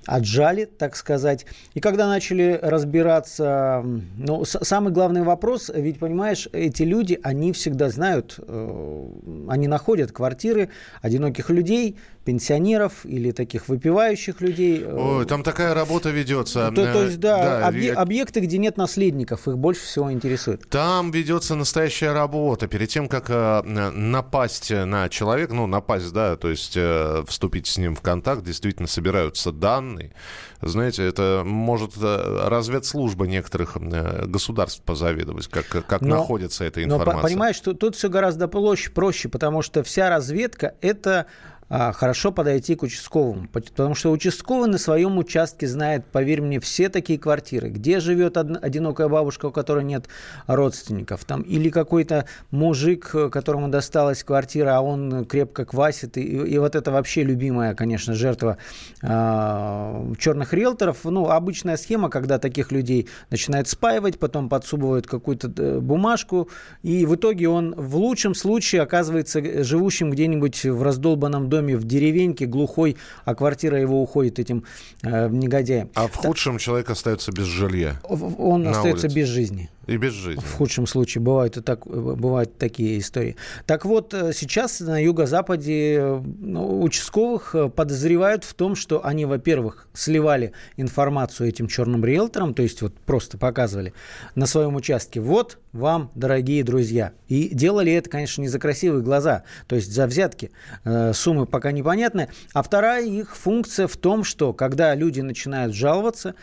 отжали, 0.06 0.64
так 0.64 0.96
сказать. 0.96 1.46
И 1.74 1.80
когда 1.80 2.08
начали 2.08 2.58
разбираться, 2.60 3.84
ну, 4.16 4.44
самый 4.44 4.92
главный 4.92 5.22
вопрос, 5.22 5.70
ведь, 5.72 5.98
понимаешь, 5.98 6.48
эти 6.52 6.82
люди, 6.82 7.18
они 7.22 7.52
всегда 7.52 7.88
знают, 7.88 8.38
э, 8.38 9.08
они 9.48 9.68
находят 9.68 10.12
квартиры 10.12 10.70
одиноких 11.02 11.50
людей, 11.50 11.96
пенсионеров 12.24 13.04
или 13.04 13.32
таких 13.32 13.68
выпивающих 13.68 14.40
людей. 14.40 14.84
Ой, 14.84 15.26
там 15.26 15.42
такая 15.42 15.74
работа 15.74 16.10
ведется. 16.10 16.70
То, 16.70 16.92
то 16.92 17.04
есть, 17.04 17.20
да, 17.20 17.38
да 17.38 17.66
объ, 17.68 17.90
объекты, 17.94 18.40
где 18.40 18.58
нет 18.58 18.76
наследников, 18.76 19.48
их 19.48 19.58
больше 19.58 19.82
всего 19.82 20.12
интересует. 20.12 20.68
Там 20.68 21.10
ведется 21.10 21.54
настоящая 21.54 22.12
работа. 22.12 22.68
Перед 22.68 22.88
тем, 22.88 23.08
как 23.08 23.26
э, 23.28 23.62
напасть 23.62 24.70
на 24.70 25.08
человека, 25.08 25.54
ну, 25.54 25.66
напасть, 25.66 26.12
да, 26.12 26.36
то 26.36 26.48
есть 26.48 26.76
э, 26.76 27.24
вступить 27.26 27.66
с 27.66 27.78
ним 27.78 27.94
в 27.94 28.00
контакт, 28.00 28.42
действительно 28.42 28.88
собираются 28.88 29.52
данные. 29.52 30.12
Знаете, 30.60 31.04
это 31.04 31.42
может 31.44 31.92
э, 32.00 32.48
разведслужба 32.48 33.26
некоторых 33.26 33.76
э, 33.76 34.26
государств 34.26 34.82
позавидовать, 34.82 35.48
как, 35.48 35.66
как 35.66 36.00
но, 36.00 36.16
находится 36.16 36.64
эта 36.64 36.84
информация. 36.84 37.14
Но 37.14 37.22
понимаешь, 37.22 37.56
что 37.56 37.74
тут 37.74 37.96
все 37.96 38.08
гораздо 38.08 38.46
проще, 38.46 38.90
проще, 38.90 39.28
потому 39.28 39.62
что 39.62 39.82
вся 39.82 40.08
разведка 40.08 40.76
это 40.80 41.26
хорошо 41.72 42.32
подойти 42.32 42.74
к 42.74 42.82
участковому. 42.82 43.48
Потому 43.48 43.94
что 43.94 44.10
участковый 44.10 44.68
на 44.68 44.76
своем 44.76 45.16
участке 45.16 45.66
знает, 45.66 46.04
поверь 46.04 46.42
мне, 46.42 46.60
все 46.60 46.90
такие 46.90 47.18
квартиры. 47.18 47.70
Где 47.70 47.98
живет 47.98 48.36
одинокая 48.36 49.08
бабушка, 49.08 49.46
у 49.46 49.50
которой 49.50 49.82
нет 49.82 50.06
родственников. 50.46 51.24
Там, 51.24 51.40
или 51.40 51.70
какой-то 51.70 52.26
мужик, 52.50 53.14
которому 53.32 53.68
досталась 53.68 54.22
квартира, 54.22 54.76
а 54.76 54.80
он 54.82 55.24
крепко 55.24 55.64
квасит. 55.64 56.18
И, 56.18 56.22
и 56.22 56.58
вот 56.58 56.74
это 56.74 56.90
вообще 56.90 57.22
любимая, 57.22 57.74
конечно, 57.74 58.12
жертва 58.12 58.58
э, 59.00 60.14
черных 60.18 60.52
риэлторов. 60.52 61.04
Ну, 61.04 61.30
обычная 61.30 61.78
схема, 61.78 62.10
когда 62.10 62.38
таких 62.38 62.70
людей 62.70 63.08
начинают 63.30 63.68
спаивать, 63.68 64.18
потом 64.18 64.50
подсубывают 64.50 65.06
какую-то 65.06 65.50
э, 65.56 65.78
бумажку. 65.80 66.50
И 66.82 67.06
в 67.06 67.14
итоге 67.14 67.48
он 67.48 67.74
в 67.76 67.96
лучшем 67.96 68.34
случае 68.34 68.82
оказывается 68.82 69.64
живущим 69.64 70.10
где-нибудь 70.10 70.64
в 70.64 70.82
раздолбанном 70.82 71.48
доме 71.48 71.61
доме 71.62 71.76
в 71.76 71.84
деревеньке 71.84 72.46
глухой, 72.46 72.96
а 73.24 73.34
квартира 73.34 73.80
его 73.80 74.02
уходит 74.02 74.38
этим 74.38 74.64
э, 75.02 75.28
негодяем. 75.30 75.90
А 75.94 76.08
в 76.08 76.14
худшем 76.14 76.58
человек 76.58 76.90
остается 76.90 77.32
без 77.32 77.44
жилья. 77.44 78.00
Он 78.02 78.66
остается 78.66 79.06
улице. 79.06 79.16
без 79.16 79.28
жизни. 79.28 79.70
И 79.86 79.96
без 79.96 80.12
жизни. 80.12 80.40
В 80.40 80.54
худшем 80.54 80.86
случае 80.86 81.22
бывают, 81.22 81.56
и 81.56 81.60
так, 81.60 81.86
бывают 81.86 82.56
такие 82.56 82.98
истории. 82.98 83.36
Так 83.66 83.84
вот, 83.84 84.14
э, 84.14 84.32
сейчас 84.32 84.78
на 84.80 85.02
юго-западе 85.02 86.22
ну, 86.40 86.82
участковых 86.82 87.54
э, 87.54 87.68
подозревают 87.68 88.44
в 88.44 88.54
том, 88.54 88.76
что 88.76 89.04
они, 89.04 89.24
во-первых, 89.24 89.88
сливали 89.92 90.52
информацию 90.76 91.48
этим 91.48 91.66
черным 91.66 92.04
риэлторам, 92.04 92.54
то 92.54 92.62
есть 92.62 92.80
вот 92.82 92.94
просто 92.94 93.38
показывали 93.38 93.92
на 94.36 94.46
своем 94.46 94.76
участке. 94.76 95.20
Вот 95.20 95.58
вам, 95.72 96.10
дорогие 96.14 96.62
друзья. 96.62 97.12
И 97.28 97.48
делали 97.48 97.92
это, 97.92 98.08
конечно, 98.08 98.42
не 98.42 98.48
за 98.48 98.58
красивые 98.58 99.02
глаза, 99.02 99.42
то 99.66 99.74
есть 99.74 99.92
за 99.92 100.06
взятки. 100.06 100.52
Э, 100.84 101.12
суммы 101.12 101.46
пока 101.46 101.72
непонятны. 101.72 102.28
А 102.52 102.62
вторая 102.62 103.04
их 103.04 103.36
функция 103.36 103.88
в 103.88 103.96
том, 103.96 104.22
что 104.22 104.52
когда 104.52 104.94
люди 104.94 105.20
начинают 105.20 105.74
жаловаться, 105.74 106.34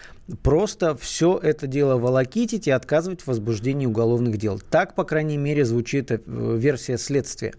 просто 0.44 0.96
все 0.96 1.38
это 1.42 1.68
дело 1.68 1.98
волокитить 1.98 2.68
и 2.68 2.72
отказывать 2.72 3.22
в 3.22 3.28
возбуждении 3.28 3.86
уголовных 3.86 4.38
дел. 4.38 4.60
Так, 4.70 4.96
по 4.96 5.04
крайней 5.04 5.38
мере, 5.38 5.66
звучит 5.66 6.12
э, 6.12 6.20
версия 6.26 6.98
следствия. 6.98 7.54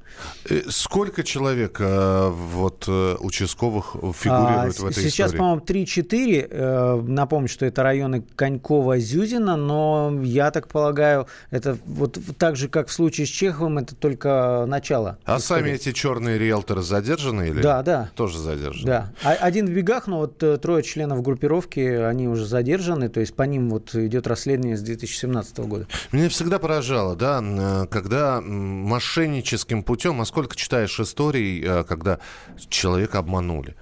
Э, 0.49 0.63
сколько 0.69 1.23
человек 1.23 1.79
э, 1.81 2.31
вот 2.31 2.89
участковых 2.89 3.97
фигурирует 4.15 4.79
а, 4.79 4.83
в 4.83 4.87
этой 4.87 5.03
сейчас, 5.03 5.31
истории? 5.31 5.31
Сейчас, 5.31 5.33
по-моему, 5.33 5.61
3-4. 5.61 7.03
Напомню, 7.03 7.49
что 7.49 7.67
это 7.67 7.83
районы 7.83 8.25
Конькова-Зюзина, 8.37 9.57
но 9.57 10.21
я 10.23 10.51
так 10.51 10.69
полагаю, 10.69 11.27
это 11.51 11.77
вот 11.87 12.19
так 12.39 12.57
же, 12.57 12.69
как 12.69 12.89
в 12.89 12.93
случае 12.93 13.27
с 13.27 13.31
Чеховым, 13.31 13.79
это 13.79 13.95
только 13.95 14.65
начало. 14.67 15.19
А 15.25 15.39
истории. 15.39 15.61
сами 15.63 15.71
эти 15.75 15.93
черные 15.93 16.39
риэлторы 16.39 16.83
задержаны 16.83 17.49
или? 17.49 17.63
Да, 17.63 17.83
да. 17.83 18.11
Тоже 18.15 18.39
задержаны? 18.39 18.87
Да. 18.87 19.13
А, 19.23 19.33
один 19.33 19.67
в 19.67 19.71
бегах, 19.71 20.07
но 20.07 20.19
вот 20.19 20.39
трое 20.61 20.83
членов 20.83 21.23
группировки, 21.23 21.81
они 21.81 22.29
уже 22.29 22.47
задержаны, 22.47 22.60
то 23.09 23.21
есть 23.21 23.35
по 23.35 23.43
ним 23.43 23.71
вот 23.71 23.95
идет 23.95 24.27
расследование 24.27 24.77
с 24.77 24.83
2017 24.83 25.59
года. 25.61 25.87
Меня 26.13 26.29
всегда 26.29 26.59
поражало, 26.59 27.17
да, 27.17 27.87
когда 27.91 28.41
мошенническим 28.41 29.83
путем, 29.83 30.21
а 30.21 30.25
сколько 30.25 30.57
читаешь 30.57 30.99
историй, 31.01 31.63
э, 31.65 31.85
когда 31.85 32.19
человека 32.69 33.19
обманули 33.19 33.77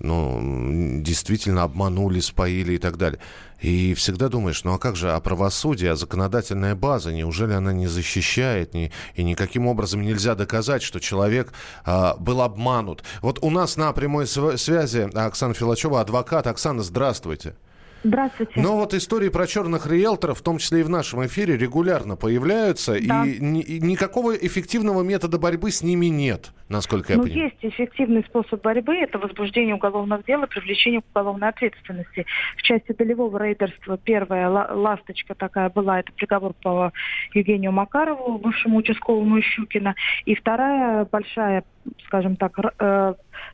ну, 0.00 1.00
действительно 1.02 1.62
обманули, 1.62 2.20
споили 2.20 2.74
и 2.74 2.78
так 2.78 2.96
далее. 2.96 3.20
И 3.60 3.92
всегда 3.92 4.28
думаешь, 4.28 4.64
ну 4.64 4.72
а 4.72 4.78
как 4.78 4.96
же, 4.96 5.12
а 5.12 5.20
правосудие, 5.20 5.92
а 5.92 5.96
законодательная 5.96 6.74
база, 6.74 7.12
неужели 7.12 7.52
она 7.52 7.72
не 7.72 7.86
защищает, 7.86 8.72
не, 8.72 8.90
и 9.14 9.22
никаким 9.22 9.66
образом 9.66 10.00
нельзя 10.00 10.34
доказать, 10.34 10.82
что 10.82 10.98
человек 10.98 11.52
а, 11.84 12.16
был 12.16 12.40
обманут? 12.40 13.04
Вот 13.20 13.38
у 13.42 13.50
нас 13.50 13.76
на 13.76 13.92
прямой 13.92 14.26
связи 14.26 15.10
Оксана 15.14 15.52
Филачева, 15.52 16.00
адвокат. 16.00 16.46
Оксана, 16.46 16.82
здравствуйте. 16.82 17.54
Здравствуйте. 18.02 18.52
Но 18.56 18.76
вот 18.76 18.94
истории 18.94 19.28
про 19.28 19.46
черных 19.46 19.86
риэлторов, 19.86 20.38
в 20.38 20.42
том 20.42 20.58
числе 20.58 20.80
и 20.80 20.82
в 20.82 20.88
нашем 20.88 21.26
эфире, 21.26 21.56
регулярно 21.56 22.16
появляются, 22.16 22.92
да. 22.92 23.26
и, 23.26 23.38
ни, 23.40 23.60
и 23.60 23.78
никакого 23.80 24.34
эффективного 24.34 25.02
метода 25.02 25.38
борьбы 25.38 25.70
с 25.70 25.82
ними 25.82 26.06
нет, 26.06 26.52
насколько 26.68 27.12
я 27.12 27.18
ну, 27.18 27.24
понимаю. 27.24 27.44
есть 27.44 27.74
эффективный 27.74 28.24
способ 28.24 28.62
борьбы, 28.62 28.96
это 28.96 29.18
возбуждение 29.18 29.74
уголовных 29.74 30.24
дел 30.24 30.42
и 30.42 30.46
привлечение 30.46 31.02
к 31.02 31.04
уголовной 31.10 31.48
ответственности. 31.48 32.24
В 32.56 32.62
части 32.62 32.92
долевого 32.92 33.36
рейдерства 33.36 33.98
первая 33.98 34.48
ласточка 34.48 35.34
такая 35.34 35.68
была, 35.68 36.00
это 36.00 36.10
приговор 36.12 36.54
по 36.62 36.92
Евгению 37.34 37.72
Макарову, 37.72 38.38
бывшему 38.38 38.78
участковому 38.78 39.42
Щукина, 39.42 39.94
и 40.24 40.34
вторая 40.34 41.04
большая, 41.04 41.64
скажем 42.06 42.36
так, 42.36 42.58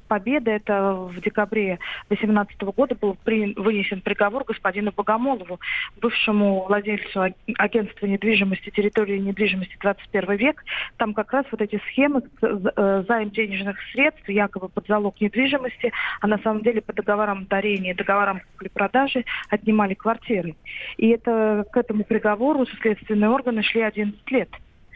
э, 0.07 0.09
победа, 0.09 0.51
это 0.51 0.93
в 0.93 1.21
декабре 1.21 1.79
2018 2.09 2.61
года 2.63 2.95
был 2.95 3.17
при, 3.25 3.55
вынесен 3.55 4.01
приговор 4.01 4.45
господину 4.45 4.93
Богомолову, 4.97 5.61
бывшему 6.01 6.65
владельцу 6.67 7.35
агентства 7.59 8.07
недвижимости, 8.07 8.71
территории 8.71 9.19
недвижимости 9.19 9.77
21 9.81 10.37
век. 10.37 10.65
Там 10.97 11.15
как 11.15 11.33
раз 11.33 11.47
вот 11.51 11.61
эти 11.61 11.81
схемы 11.89 12.23
э, 12.43 13.05
займ 13.09 13.31
денежных 13.31 13.77
средств, 13.93 14.29
якобы 14.29 14.69
под 14.69 14.87
залог 14.87 15.21
недвижимости, 15.21 15.93
а 16.21 16.27
на 16.27 16.39
самом 16.39 16.63
деле 16.63 16.81
по 16.81 16.93
договорам 16.93 17.47
дарения, 17.47 17.95
договорам 17.95 18.41
купли-продажи 18.53 19.25
отнимали 19.51 19.95
квартиры. 19.95 20.55
И 20.97 21.09
это 21.09 21.65
к 21.73 21.77
этому 21.77 22.05
приговору 22.05 22.67
следственные 22.81 23.31
органы 23.31 23.63
шли 23.63 23.83
11 23.83 24.31
лет. 24.31 24.49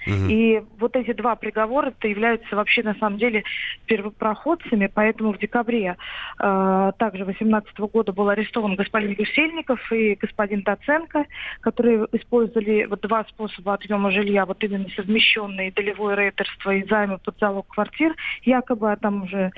И 0.06 0.62
вот 0.78 0.96
эти 0.96 1.12
два 1.12 1.36
приговора 1.36 1.90
-то 1.90 2.08
являются 2.08 2.56
вообще 2.56 2.82
на 2.82 2.94
самом 2.94 3.18
деле 3.18 3.44
первопроходцами, 3.86 4.90
поэтому 4.92 5.32
в 5.32 5.38
декабре 5.38 5.96
э, 6.38 6.92
также 6.98 7.24
2018 7.24 7.78
года 7.78 8.12
был 8.12 8.28
арестован 8.28 8.76
господин 8.76 9.14
Гусельников 9.14 9.92
и 9.92 10.14
господин 10.14 10.62
Доценко, 10.62 11.26
которые 11.60 12.06
использовали 12.12 12.86
вот 12.86 13.00
два 13.00 13.24
способа 13.24 13.74
отъема 13.74 14.10
жилья, 14.10 14.46
вот 14.46 14.62
именно 14.64 14.88
совмещенные 14.96 15.72
долевое 15.72 16.16
рейтерство 16.16 16.70
и 16.70 16.86
займы 16.88 17.18
под 17.18 17.38
залог 17.38 17.66
квартир, 17.68 18.14
якобы, 18.44 18.92
а 18.92 18.96
там 18.96 19.24
уже 19.24 19.50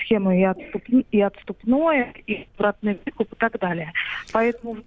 схемы 0.00 0.40
и, 0.40 0.44
отступ, 0.44 0.84
и 0.88 1.20
отступное, 1.20 2.14
и 2.26 2.46
обратный 2.56 2.98
выкуп 3.04 3.32
и 3.32 3.36
так 3.36 3.58
далее. 3.58 3.92
Поэтому, 4.32 4.78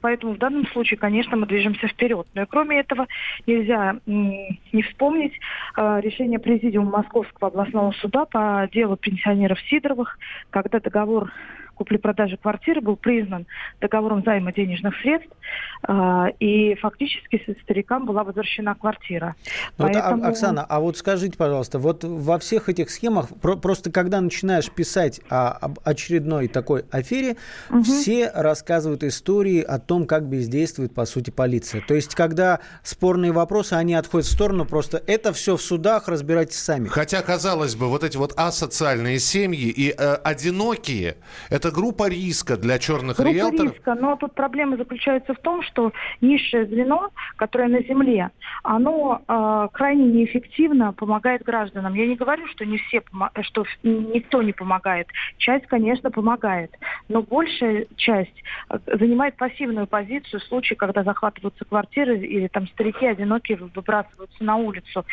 поэтому 0.00 0.34
в 0.34 0.38
данном 0.38 0.66
случае, 0.68 0.98
конечно, 0.98 1.36
мы 1.36 1.46
движемся 1.46 1.88
вперед. 1.88 2.26
Но 2.34 2.42
и 2.42 2.46
кроме 2.46 2.80
этого 2.80 3.06
нельзя 3.46 3.96
не 4.72 4.82
вспомнить 4.82 5.32
э, 5.76 6.00
решение 6.00 6.38
Президиума 6.38 6.98
Московского 6.98 7.48
областного 7.48 7.92
суда 7.92 8.24
по 8.24 8.68
делу 8.72 8.96
пенсионеров 8.96 9.60
Сидоровых, 9.68 10.18
когда 10.50 10.80
договор 10.80 11.32
купли-продажи 11.82 12.36
квартиры 12.36 12.80
был 12.80 12.94
признан 12.94 13.46
договором 13.80 14.22
займа 14.24 14.52
денежных 14.52 14.94
средств, 15.00 15.32
э, 15.88 16.26
и 16.38 16.76
фактически 16.76 17.44
старикам 17.62 18.06
была 18.06 18.22
возвращена 18.22 18.76
квартира. 18.76 19.34
Ну, 19.78 19.86
Поэтому... 19.86 20.22
Вот, 20.22 20.28
Оксана, 20.28 20.64
а 20.64 20.78
вот 20.78 20.96
скажите, 20.96 21.36
пожалуйста, 21.36 21.80
вот 21.80 22.04
во 22.04 22.38
всех 22.38 22.68
этих 22.68 22.88
схемах, 22.90 23.28
про- 23.40 23.56
просто 23.56 23.90
когда 23.90 24.20
начинаешь 24.20 24.70
писать 24.70 25.20
о, 25.28 25.50
об 25.50 25.80
очередной 25.82 26.46
такой 26.46 26.84
афере, 26.92 27.36
угу. 27.68 27.82
все 27.82 28.30
рассказывают 28.32 29.02
истории 29.02 29.60
о 29.60 29.80
том, 29.80 30.06
как 30.06 30.28
бездействует, 30.28 30.94
по 30.94 31.04
сути, 31.04 31.30
полиция. 31.30 31.80
То 31.80 31.94
есть, 31.94 32.14
когда 32.14 32.60
спорные 32.84 33.32
вопросы, 33.32 33.72
они 33.72 33.94
отходят 33.94 34.28
в 34.28 34.32
сторону, 34.32 34.66
просто 34.66 35.02
это 35.08 35.32
все 35.32 35.56
в 35.56 35.62
судах, 35.62 36.06
разбирайтесь 36.06 36.58
сами. 36.58 36.86
Хотя, 36.86 37.22
казалось 37.22 37.74
бы, 37.74 37.88
вот 37.88 38.04
эти 38.04 38.16
вот 38.16 38.34
асоциальные 38.36 39.18
семьи 39.18 39.68
и 39.68 39.92
э, 39.96 40.14
одинокие, 40.14 41.16
это 41.50 41.71
группа 41.72 42.08
риска 42.08 42.56
для 42.56 42.78
черных 42.78 43.16
группа 43.16 43.30
риэлторов? 43.30 43.74
риска, 43.74 43.94
но 43.94 44.16
тут 44.16 44.34
проблема 44.34 44.76
заключается 44.76 45.34
в 45.34 45.38
том, 45.38 45.62
что 45.62 45.92
низшее 46.20 46.66
звено, 46.66 47.10
которое 47.36 47.68
на 47.68 47.82
земле, 47.82 48.30
оно 48.62 49.22
э, 49.26 49.68
крайне 49.72 50.04
неэффективно 50.04 50.92
помогает 50.92 51.42
гражданам. 51.42 51.94
Я 51.94 52.06
не 52.06 52.16
говорю, 52.16 52.46
что 52.48 52.64
не 52.64 52.78
все, 52.78 53.02
что 53.42 53.64
никто 53.82 54.42
не 54.42 54.52
помогает. 54.52 55.08
Часть, 55.38 55.66
конечно, 55.66 56.10
помогает, 56.10 56.76
но 57.08 57.22
большая 57.22 57.86
часть 57.96 58.42
э, 58.68 58.78
занимает 58.98 59.36
пассивную 59.36 59.86
позицию 59.86 60.40
в 60.40 60.44
случае, 60.44 60.76
когда 60.76 61.02
захватываются 61.02 61.64
квартиры 61.64 62.18
или 62.18 62.48
там 62.48 62.68
старики 62.68 63.06
одинокие 63.06 63.58
выбрасываются 63.58 64.44
на 64.44 64.56
улицу. 64.56 65.04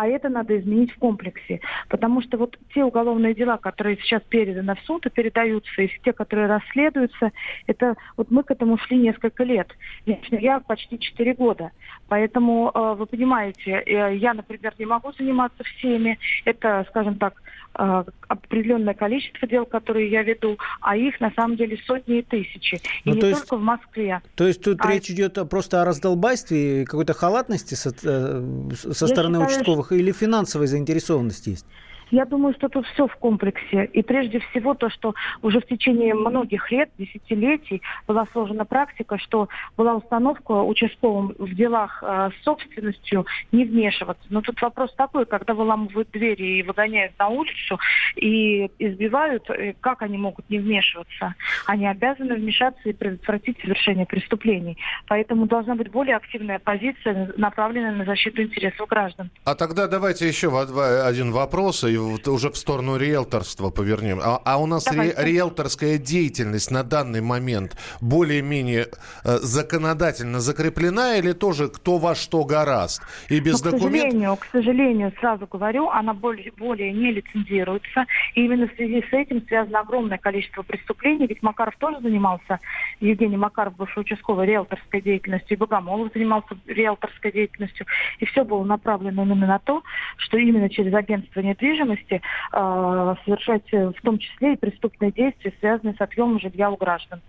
А 0.00 0.06
это 0.06 0.30
надо 0.30 0.58
изменить 0.58 0.92
в 0.92 0.98
комплексе. 0.98 1.60
Потому 1.90 2.22
что 2.22 2.38
вот 2.38 2.56
те 2.72 2.82
уголовные 2.82 3.34
дела, 3.34 3.58
которые 3.58 3.98
сейчас 3.98 4.22
переданы 4.22 4.74
в 4.74 4.80
суд 4.86 5.04
и 5.04 5.10
передаются, 5.10 5.82
и 5.82 5.90
те, 6.02 6.14
которые 6.14 6.46
расследуются, 6.46 7.32
это 7.66 7.96
вот 8.16 8.30
мы 8.30 8.42
к 8.42 8.50
этому 8.50 8.78
шли 8.78 8.96
несколько 8.96 9.44
лет. 9.44 9.68
Лично 10.06 10.36
я 10.36 10.60
почти 10.60 10.98
4 10.98 11.34
года. 11.34 11.72
Поэтому, 12.08 12.70
э, 12.74 12.94
вы 12.94 13.04
понимаете, 13.04 13.82
э, 13.84 14.16
я, 14.16 14.32
например, 14.32 14.72
не 14.78 14.86
могу 14.86 15.12
заниматься 15.12 15.62
всеми. 15.64 16.18
Это, 16.46 16.86
скажем 16.88 17.16
так, 17.16 17.34
э, 17.78 18.04
определенное 18.26 18.94
количество 18.94 19.46
дел, 19.46 19.66
которые 19.66 20.10
я 20.10 20.22
веду, 20.22 20.56
а 20.80 20.96
их 20.96 21.20
на 21.20 21.30
самом 21.32 21.56
деле 21.56 21.78
сотни 21.86 22.20
и 22.20 22.22
тысячи. 22.22 22.76
И 23.04 23.10
ну, 23.10 23.14
не 23.16 23.28
есть, 23.28 23.42
только 23.42 23.58
в 23.58 23.62
Москве. 23.62 24.22
То 24.34 24.46
есть 24.46 24.64
тут 24.64 24.78
а... 24.80 24.90
речь 24.90 25.10
идет 25.10 25.38
просто 25.50 25.82
о 25.82 25.84
раздолбайстве 25.84 26.82
и 26.82 26.84
какой-то 26.86 27.12
халатности 27.12 27.74
со, 27.74 27.90
со 27.90 29.06
стороны 29.06 29.38
считаю, 29.38 29.46
участковых. 29.46 29.89
Или 29.96 30.12
финансовой 30.12 30.66
заинтересованности 30.66 31.50
есть? 31.50 31.66
Я 32.10 32.24
думаю, 32.24 32.54
что 32.54 32.68
тут 32.68 32.86
все 32.88 33.06
в 33.06 33.16
комплексе. 33.16 33.84
И 33.84 34.02
прежде 34.02 34.40
всего 34.40 34.74
то, 34.74 34.90
что 34.90 35.14
уже 35.42 35.60
в 35.60 35.66
течение 35.66 36.14
многих 36.14 36.70
лет, 36.70 36.90
десятилетий 36.98 37.82
была 38.06 38.26
сложена 38.32 38.64
практика, 38.64 39.18
что 39.18 39.48
была 39.76 39.94
установка 39.94 40.52
участковым 40.62 41.34
в 41.38 41.54
делах 41.54 42.02
э, 42.02 42.30
с 42.38 42.44
собственностью 42.44 43.26
не 43.52 43.64
вмешиваться. 43.64 44.24
Но 44.28 44.40
тут 44.40 44.60
вопрос 44.60 44.92
такой, 44.94 45.26
когда 45.26 45.54
выламывают 45.54 46.10
двери 46.10 46.58
и 46.58 46.62
выгоняют 46.62 47.12
на 47.18 47.28
улицу 47.28 47.78
и 48.16 48.70
избивают, 48.78 49.48
э, 49.50 49.74
как 49.80 50.02
они 50.02 50.18
могут 50.18 50.48
не 50.50 50.58
вмешиваться? 50.58 51.34
Они 51.66 51.86
обязаны 51.86 52.34
вмешаться 52.34 52.88
и 52.88 52.92
предотвратить 52.92 53.60
совершение 53.60 54.06
преступлений. 54.06 54.76
Поэтому 55.06 55.46
должна 55.46 55.74
быть 55.74 55.90
более 55.90 56.16
активная 56.16 56.58
позиция, 56.58 57.32
направленная 57.36 57.92
на 57.92 58.04
защиту 58.04 58.42
интересов 58.42 58.88
граждан. 58.88 59.30
А 59.44 59.54
тогда 59.54 59.86
давайте 59.86 60.26
еще 60.26 60.50
один 60.60 61.32
вопрос. 61.32 61.84
И 61.84 61.99
вот 62.00 62.28
уже 62.28 62.50
в 62.50 62.56
сторону 62.56 62.96
риэлторства 62.96 63.70
повернем. 63.70 64.20
А, 64.22 64.40
а 64.44 64.58
у 64.58 64.66
нас 64.66 64.90
ри, 64.90 65.12
риэлторская 65.16 65.98
деятельность 65.98 66.70
на 66.70 66.82
данный 66.82 67.20
момент 67.20 67.76
более-менее 68.00 68.88
э, 69.24 69.38
законодательно 69.38 70.40
закреплена 70.40 71.16
или 71.16 71.32
тоже 71.32 71.68
кто 71.68 71.98
во 71.98 72.14
что 72.14 72.44
гораст? 72.44 73.02
И 73.28 73.40
без 73.40 73.62
ну, 73.64 73.72
документов... 73.72 73.90
К 73.90 73.92
сожалению, 73.92 74.36
к 74.36 74.46
сожалению, 74.52 75.12
сразу 75.20 75.46
говорю, 75.46 75.88
она 75.88 76.14
более, 76.14 76.52
более 76.56 76.92
не 76.92 77.12
лицензируется. 77.12 78.06
И 78.34 78.44
именно 78.44 78.68
в 78.68 78.74
связи 78.74 79.04
с 79.08 79.12
этим 79.12 79.44
связано 79.46 79.80
огромное 79.80 80.18
количество 80.18 80.62
преступлений. 80.62 81.26
Ведь 81.26 81.42
Макаров 81.42 81.76
тоже 81.78 82.00
занимался, 82.00 82.60
Евгений 83.00 83.36
Макаров, 83.36 83.76
бывший 83.76 84.00
участковый, 84.00 84.46
риэлторской 84.46 85.00
деятельностью, 85.00 85.56
и 85.56 85.58
Богомолов 85.58 86.12
занимался 86.14 86.56
риэлторской 86.66 87.32
деятельностью. 87.32 87.86
И 88.18 88.26
все 88.26 88.44
было 88.44 88.64
направлено 88.64 89.24
именно 89.24 89.46
на 89.46 89.58
то, 89.58 89.82
что 90.16 90.38
именно 90.38 90.68
через 90.68 90.94
агентство 90.94 91.40
недвижимости 91.40 91.89
недвижимости 91.90 92.22
э, 92.52 93.14
совершать 93.24 93.72
э, 93.72 93.88
в 93.88 94.02
том 94.02 94.18
числе 94.18 94.54
и 94.54 94.56
преступные 94.56 95.12
действия, 95.12 95.52
связанные 95.60 95.94
с 95.94 96.00
отъемом 96.00 96.40
жилья 96.40 96.70
у 96.70 96.76
граждан. 96.76 97.20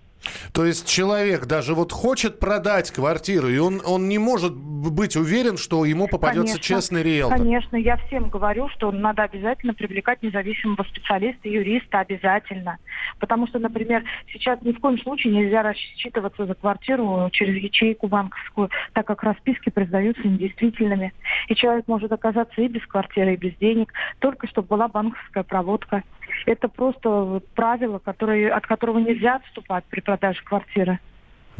То 0.53 0.65
есть 0.65 0.87
человек 0.87 1.45
даже 1.45 1.73
вот 1.73 1.91
хочет 1.91 2.39
продать 2.39 2.91
квартиру, 2.91 3.47
и 3.47 3.57
он, 3.57 3.81
он 3.85 4.07
не 4.09 4.17
может 4.17 4.55
быть 4.55 5.15
уверен, 5.15 5.57
что 5.57 5.85
ему 5.85 6.07
попадется 6.07 6.53
Конечно, 6.53 6.59
честный 6.59 7.03
риэлтор. 7.03 7.37
Конечно, 7.37 7.75
я 7.75 7.97
всем 7.97 8.29
говорю, 8.29 8.69
что 8.69 8.91
надо 8.91 9.23
обязательно 9.23 9.73
привлекать 9.73 10.21
независимого 10.23 10.83
специалиста, 10.83 11.47
юриста 11.47 11.99
обязательно. 11.99 12.77
Потому 13.19 13.47
что, 13.47 13.59
например, 13.59 14.03
сейчас 14.31 14.61
ни 14.61 14.71
в 14.71 14.79
коем 14.79 14.99
случае 14.99 15.33
нельзя 15.33 15.63
рассчитываться 15.63 16.45
за 16.45 16.55
квартиру 16.55 17.29
через 17.31 17.61
ячейку 17.61 18.07
банковскую, 18.07 18.69
так 18.93 19.05
как 19.05 19.23
расписки 19.23 19.69
признаются 19.69 20.27
недействительными. 20.27 21.13
И 21.47 21.55
человек 21.55 21.87
может 21.87 22.11
оказаться 22.11 22.61
и 22.61 22.67
без 22.67 22.85
квартиры, 22.87 23.33
и 23.33 23.37
без 23.37 23.55
денег, 23.57 23.93
только 24.19 24.47
чтобы 24.47 24.69
была 24.69 24.87
банковская 24.87 25.43
проводка. 25.43 26.03
Это 26.45 26.67
просто 26.67 27.41
правило, 27.55 27.99
которое, 27.99 28.53
от 28.53 28.65
которого 28.65 28.99
нельзя 28.99 29.35
отступать 29.35 29.83
при 29.85 29.99
продаже 29.99 30.30
квартиры. 30.43 30.99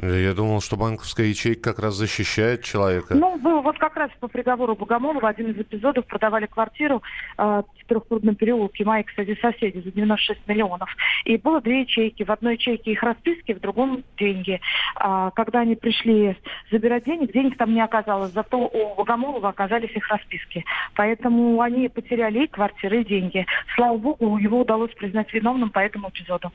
Я 0.02 0.34
думал, 0.34 0.62
что 0.62 0.78
банковская 0.78 1.28
ячейка 1.30 1.72
как 1.72 1.80
раз 1.80 1.94
защищает 1.94 2.64
человека. 2.64 3.14
Ну, 3.14 3.38
было 3.38 3.62
вот 3.62 3.78
как 3.78 3.96
раз 3.96 4.10
по 4.20 4.28
приговору 4.28 4.76
Богомолова 4.76 5.30
один 5.30 5.52
из 5.52 5.60
эпизодов 5.60 6.08
продавали 6.08 6.48
квартиру 6.48 7.04
э, 7.38 7.44
в 7.44 7.88
трехпрудном 7.88 8.34
переулке. 8.34 8.84
Мои, 8.84 9.04
кстати, 9.04 9.38
соседи 9.40 9.80
за 9.80 9.92
96 9.92 10.48
миллионов. 10.48 10.90
И 11.26 11.38
было 11.38 11.62
две 11.62 11.82
ячейки. 11.82 12.24
В 12.24 12.32
одной 12.32 12.56
ячейке 12.56 12.94
их 12.94 13.04
расписки, 13.04 13.54
в 13.54 13.60
другом 13.60 14.04
деньги. 14.18 14.60
А, 14.96 15.30
когда 15.32 15.60
они 15.60 15.76
пришли 15.76 16.36
забирать 16.72 17.04
денег, 17.04 17.32
денег 17.32 17.58
там 17.58 17.72
не 17.72 17.82
оказалось. 17.82 18.32
Зато 18.32 18.58
у 18.58 18.96
Богомолова 18.96 19.50
оказались 19.50 19.96
их 19.96 20.08
расписки. 20.10 20.66
Поэтому 20.96 21.62
они 21.62 21.90
потеряли 21.90 22.46
и 22.46 22.48
квартиры, 22.48 23.02
и 23.02 23.06
деньги. 23.06 23.46
Слава 23.76 23.98
богу, 23.98 24.38
его 24.40 24.62
удалось 24.62 24.92
признать 24.96 25.32
виновным 25.32 25.70
по 25.70 25.80
этому 25.80 26.10
эпизоду. 26.10 26.52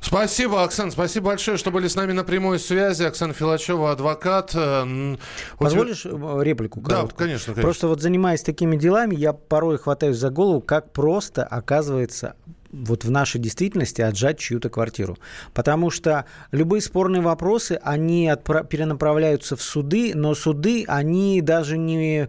Спасибо, 0.00 0.62
Оксан, 0.62 0.90
спасибо 0.90 1.26
большое, 1.26 1.58
что 1.58 1.70
были 1.70 1.86
с 1.86 1.94
нами 1.94 2.12
на 2.12 2.24
прямой 2.24 2.58
связи. 2.68 3.02
Оксана 3.04 3.32
Филачева, 3.32 3.92
адвокат. 3.92 4.52
Э, 4.54 5.16
Позволишь 5.58 6.06
э, 6.06 6.10
реплику? 6.42 6.80
Короткую? 6.80 7.10
Да, 7.10 7.16
конечно, 7.16 7.54
конечно. 7.54 7.62
Просто 7.62 7.88
вот 7.88 8.00
занимаясь 8.00 8.42
такими 8.42 8.76
делами, 8.76 9.14
я 9.14 9.32
порой 9.32 9.78
хватаюсь 9.78 10.16
за 10.16 10.30
голову, 10.30 10.60
как 10.60 10.92
просто 10.92 11.44
оказывается 11.44 12.34
вот 12.70 13.04
в 13.04 13.10
нашей 13.10 13.40
действительности 13.40 14.00
отжать 14.02 14.38
чью-то 14.38 14.68
квартиру. 14.68 15.18
Потому 15.54 15.90
что 15.90 16.26
любые 16.52 16.80
спорные 16.82 17.22
вопросы, 17.22 17.78
они 17.82 18.28
отпра- 18.28 18.66
перенаправляются 18.66 19.56
в 19.56 19.62
суды, 19.62 20.12
но 20.14 20.34
суды, 20.34 20.84
они 20.86 21.40
даже 21.40 21.78
не, 21.78 22.28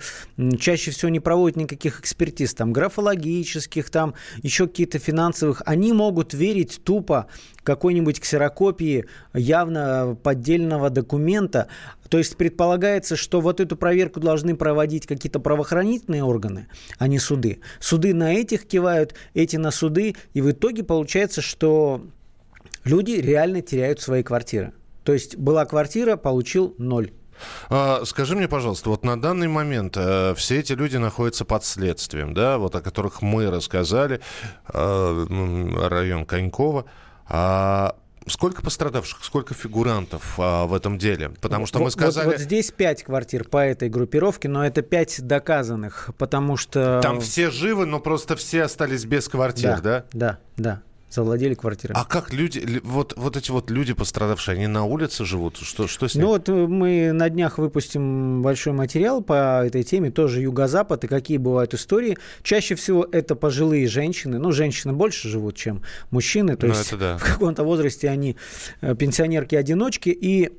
чаще 0.60 0.92
всего 0.92 1.10
не 1.10 1.20
проводят 1.20 1.58
никаких 1.58 2.00
экспертиз, 2.00 2.54
там, 2.54 2.74
графологических, 2.74 3.90
там, 3.90 4.14
еще 4.42 4.68
какие-то 4.68 5.00
финансовых. 5.00 5.62
Они 5.66 5.94
могут 5.94 6.34
верить 6.34 6.82
тупо 6.84 7.28
какой-нибудь 7.64 8.20
ксерокопии 8.20 9.06
явно 9.34 10.18
поддельного 10.24 10.90
документа. 10.90 11.68
То 12.10 12.18
есть 12.18 12.36
предполагается, 12.38 13.16
что 13.16 13.40
вот 13.40 13.60
эту 13.60 13.78
проверку 13.78 14.20
должны 14.20 14.56
проводить 14.56 15.06
какие-то 15.06 15.40
правоохранительные 15.40 16.24
органы, 16.24 16.68
а 16.98 17.08
не 17.08 17.20
суды. 17.20 17.62
Суды 17.80 18.14
на 18.14 18.34
этих 18.34 18.68
кивают, 18.68 19.14
эти 19.34 19.56
на 19.58 19.72
суды, 19.72 20.16
и 20.34 20.42
в 20.42 20.52
итоге 20.52 20.84
получается, 20.84 21.42
что 21.42 22.06
люди 22.84 23.12
реально 23.12 23.62
теряют 23.62 24.02
свои 24.02 24.24
квартиры. 24.24 24.74
То 25.04 25.14
есть 25.14 25.38
была 25.38 25.66
квартира, 25.66 26.18
получил 26.18 26.76
ноль. 26.78 27.12
А, 27.70 28.04
скажи 28.06 28.36
мне, 28.36 28.48
пожалуйста, 28.48 28.90
вот 28.90 29.06
на 29.06 29.20
данный 29.20 29.48
момент 29.48 29.96
э, 29.96 30.34
все 30.36 30.60
эти 30.60 30.74
люди 30.74 30.98
находятся 30.98 31.46
под 31.46 31.64
следствием, 31.64 32.34
да, 32.34 32.58
вот 32.58 32.76
о 32.76 32.82
которых 32.82 33.22
мы 33.22 33.50
рассказали, 33.50 34.20
э, 34.74 35.88
район 35.88 36.26
Конькова. 36.26 36.86
А 37.28 37.96
сколько 38.30 38.62
пострадавших, 38.62 39.24
сколько 39.24 39.54
фигурантов 39.54 40.36
а, 40.38 40.66
в 40.66 40.74
этом 40.74 40.98
деле? 40.98 41.30
Потому 41.42 41.66
что 41.66 41.80
мы 41.80 41.92
сказали... 41.92 42.26
Вот, 42.26 42.36
вот 42.36 42.42
здесь 42.42 42.72
пять 42.72 43.04
квартир 43.04 43.48
по 43.48 43.58
этой 43.58 43.90
группировке, 43.90 44.50
но 44.50 44.66
это 44.66 44.82
пять 44.82 45.22
доказанных, 45.22 46.10
потому 46.18 46.58
что... 46.58 47.00
Там 47.02 47.20
все 47.22 47.50
живы, 47.50 47.86
но 47.86 48.00
просто 48.00 48.36
все 48.36 48.64
остались 48.64 49.06
без 49.06 49.28
квартир, 49.28 49.82
да? 49.82 49.82
Да, 49.82 50.06
да, 50.14 50.40
да 50.58 50.82
завладели 51.10 51.54
квартирой. 51.54 51.96
А 51.98 52.06
как 52.06 52.34
люди, 52.34 52.82
вот, 52.84 53.14
вот 53.18 53.38
эти 53.38 53.52
вот 53.52 53.72
люди 53.72 53.94
пострадавшие, 53.94 54.56
они 54.56 54.68
на 54.68 54.86
улице 54.86 55.26
живут? 55.26 55.58
Что, 55.58 55.88
что 55.88 56.08
с 56.08 56.16
ними? 56.16 56.24
Ну 56.24 56.30
вот 56.30 56.50
э, 56.50 56.68
мы 56.68 57.12
на 57.12 57.30
днях 57.30 57.58
выпустим 57.58 58.42
большой 58.42 58.74
материал 58.74 59.22
по 59.22 59.66
этой 59.66 59.84
теме, 59.84 60.12
тоже 60.12 60.42
юго-запад, 60.42 61.04
и 61.04 61.08
какие 61.08 61.38
бывают 61.38 61.74
истории. 61.74 62.18
Чаще 62.44 62.76
всего 62.76 63.08
это 63.12 63.36
пожилые 63.36 63.88
женщины, 63.88 64.40
ну 64.40 64.52
женщины 64.52 64.94
больше 64.94 65.30
живут, 65.30 65.56
чем 65.56 65.82
мужчины, 66.12 66.56
то 66.56 66.68
ну, 66.68 66.74
есть 66.74 66.98
да. 66.98 67.18
в 67.20 67.24
каком-то 67.24 67.64
возрасте 67.64 68.10
они 68.10 68.36
э, 68.82 68.96
пенсионерки-одиночки, 68.96 70.10
и 70.10 70.52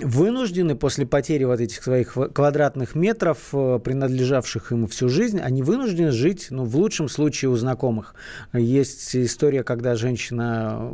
вынуждены 0.00 0.74
после 0.74 1.06
потери 1.06 1.44
вот 1.44 1.60
этих 1.60 1.82
своих 1.82 2.16
квадратных 2.32 2.94
метров, 2.94 3.38
э, 3.52 3.78
принадлежавших 3.82 4.72
ему 4.72 4.86
всю 4.86 5.08
жизнь, 5.08 5.40
они 5.40 5.62
вынуждены 5.62 6.10
жить, 6.10 6.48
ну, 6.50 6.64
в 6.64 6.76
лучшем 6.76 7.08
случае 7.08 7.50
у 7.50 7.56
знакомых. 7.56 8.14
Есть 8.52 9.14
история, 9.14 9.62
когда 9.62 9.94
женщина, 9.94 10.90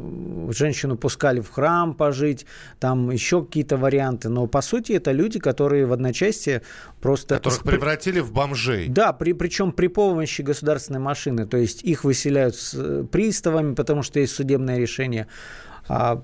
женщину 0.51 0.97
пускали 0.97 1.41
в 1.41 1.51
храм 1.51 1.95
пожить, 1.95 2.47
там 2.79 3.11
еще 3.11 3.45
какие-то 3.45 3.77
варианты, 3.77 4.29
но 4.29 4.47
по 4.47 4.61
сути 4.61 4.93
это 4.93 5.13
люди, 5.13 5.39
которые 5.39 5.87
в 5.87 5.93
одночасье 5.93 6.63
просто... 7.01 7.37
Которых 7.37 7.63
превратили 7.63 8.21
в 8.21 8.33
бомжей. 8.33 8.89
Да, 8.89 9.13
при, 9.13 9.33
причем 9.33 9.73
при 9.73 9.87
помощи 9.87 10.43
государственной 10.43 11.01
машины, 11.01 11.47
то 11.47 11.57
есть 11.57 11.83
их 11.83 12.05
выселяют 12.05 12.57
с 12.57 12.75
э, 12.75 13.05
приставами, 13.11 13.75
потому 13.75 14.03
что 14.03 14.21
есть 14.21 14.35
судебное 14.35 14.79
решение. 14.79 15.27
А 15.89 16.23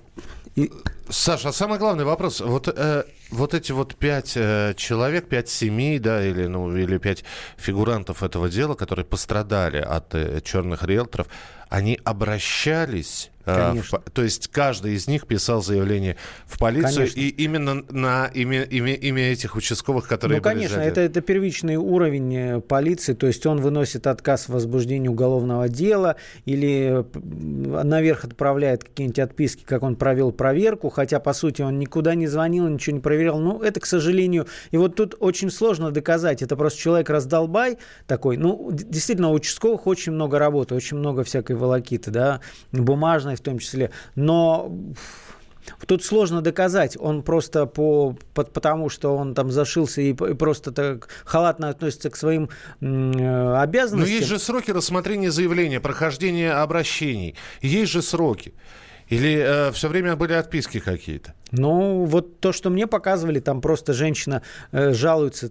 и... 0.56 0.72
Саша, 1.08 1.50
а 1.50 1.52
самый 1.52 1.78
главный 1.78 2.04
вопрос. 2.04 2.40
Вот, 2.40 2.66
э, 2.66 3.04
вот 3.30 3.54
эти 3.54 3.70
вот 3.70 3.94
пять 3.94 4.32
э, 4.36 4.74
человек, 4.76 5.28
пять 5.28 5.48
семей, 5.48 6.00
да, 6.00 6.26
или, 6.26 6.46
ну, 6.46 6.76
или 6.76 6.98
пять 6.98 7.22
фигурантов 7.56 8.24
этого 8.24 8.48
дела, 8.48 8.74
которые 8.74 9.04
пострадали 9.04 9.78
от 9.78 10.14
э, 10.16 10.40
черных 10.40 10.82
риэлторов, 10.82 11.28
они 11.68 12.00
обращались 12.02 13.30
Конечно. 13.46 14.00
То 14.12 14.22
есть 14.22 14.48
каждый 14.48 14.94
из 14.94 15.06
них 15.06 15.26
писал 15.26 15.62
заявление 15.62 16.16
в 16.46 16.58
полицию, 16.58 16.94
конечно. 16.94 17.20
и 17.20 17.28
именно 17.28 17.84
на 17.90 18.26
имя, 18.34 18.62
имя, 18.62 18.94
имя 18.94 19.30
этих 19.30 19.54
участковых, 19.54 20.08
которые 20.08 20.38
Ну, 20.38 20.42
конечно, 20.42 20.80
это, 20.80 21.00
это 21.00 21.20
первичный 21.20 21.76
уровень 21.76 22.36
э, 22.36 22.60
полиции, 22.60 23.14
то 23.14 23.28
есть 23.28 23.46
он 23.46 23.60
выносит 23.60 24.08
отказ 24.08 24.48
в 24.48 24.52
возбуждении 24.52 25.06
уголовного 25.08 25.68
дела 25.68 26.16
или 26.44 27.04
наверх 27.14 28.24
отправляет 28.24 28.82
какие-нибудь 28.82 29.20
отписки, 29.20 29.62
как 29.64 29.84
он 29.84 29.94
провел 29.94 30.32
проверку, 30.32 30.88
хотя, 30.90 31.20
по 31.20 31.32
сути, 31.32 31.62
он 31.62 31.78
никуда 31.78 32.16
не 32.16 32.26
звонил, 32.26 32.66
ничего 32.66 32.96
не 32.96 33.02
проверял. 33.02 33.38
Ну, 33.38 33.62
это, 33.62 33.78
к 33.78 33.86
сожалению, 33.86 34.48
и 34.72 34.76
вот 34.76 34.96
тут 34.96 35.14
очень 35.20 35.52
сложно 35.52 35.92
доказать, 35.92 36.42
это 36.42 36.56
просто 36.56 36.80
человек 36.80 37.10
раздолбай 37.10 37.78
такой, 38.08 38.38
ну, 38.38 38.70
действительно, 38.72 39.28
у 39.28 39.34
участковых 39.34 39.86
очень 39.86 40.10
много 40.10 40.40
работы, 40.40 40.74
очень 40.74 40.96
много 40.96 41.22
всякой 41.22 41.54
волокиты, 41.54 42.10
да, 42.10 42.40
бумажной 42.72 43.35
в 43.36 43.40
том 43.40 43.58
числе. 43.58 43.90
Но 44.14 44.72
Тут 45.86 46.04
сложно 46.04 46.42
доказать, 46.42 46.96
он 46.98 47.22
просто 47.22 47.66
по, 47.66 48.16
по, 48.34 48.44
потому, 48.44 48.88
что 48.88 49.16
он 49.16 49.34
там 49.34 49.50
зашился 49.50 50.00
и, 50.00 50.10
и 50.10 50.34
просто 50.34 50.72
так 50.72 51.08
халатно 51.24 51.68
относится 51.68 52.10
к 52.10 52.16
своим 52.16 52.48
э, 52.80 53.56
обязанностям. 53.56 53.98
Но 54.00 54.06
есть 54.06 54.28
же 54.28 54.38
сроки 54.38 54.70
рассмотрения 54.70 55.30
заявления, 55.30 55.80
прохождения 55.80 56.52
обращений. 56.52 57.34
Есть 57.60 57.92
же 57.92 58.02
сроки. 58.02 58.54
Или 59.08 59.38
э, 59.38 59.72
все 59.72 59.88
время 59.88 60.16
были 60.16 60.32
отписки 60.32 60.80
какие-то? 60.80 61.34
Ну, 61.52 62.04
вот 62.04 62.40
то, 62.40 62.52
что 62.52 62.70
мне 62.70 62.86
показывали, 62.88 63.38
там 63.38 63.60
просто 63.60 63.92
женщина 63.92 64.42
э, 64.72 64.92
жалуется. 64.92 65.48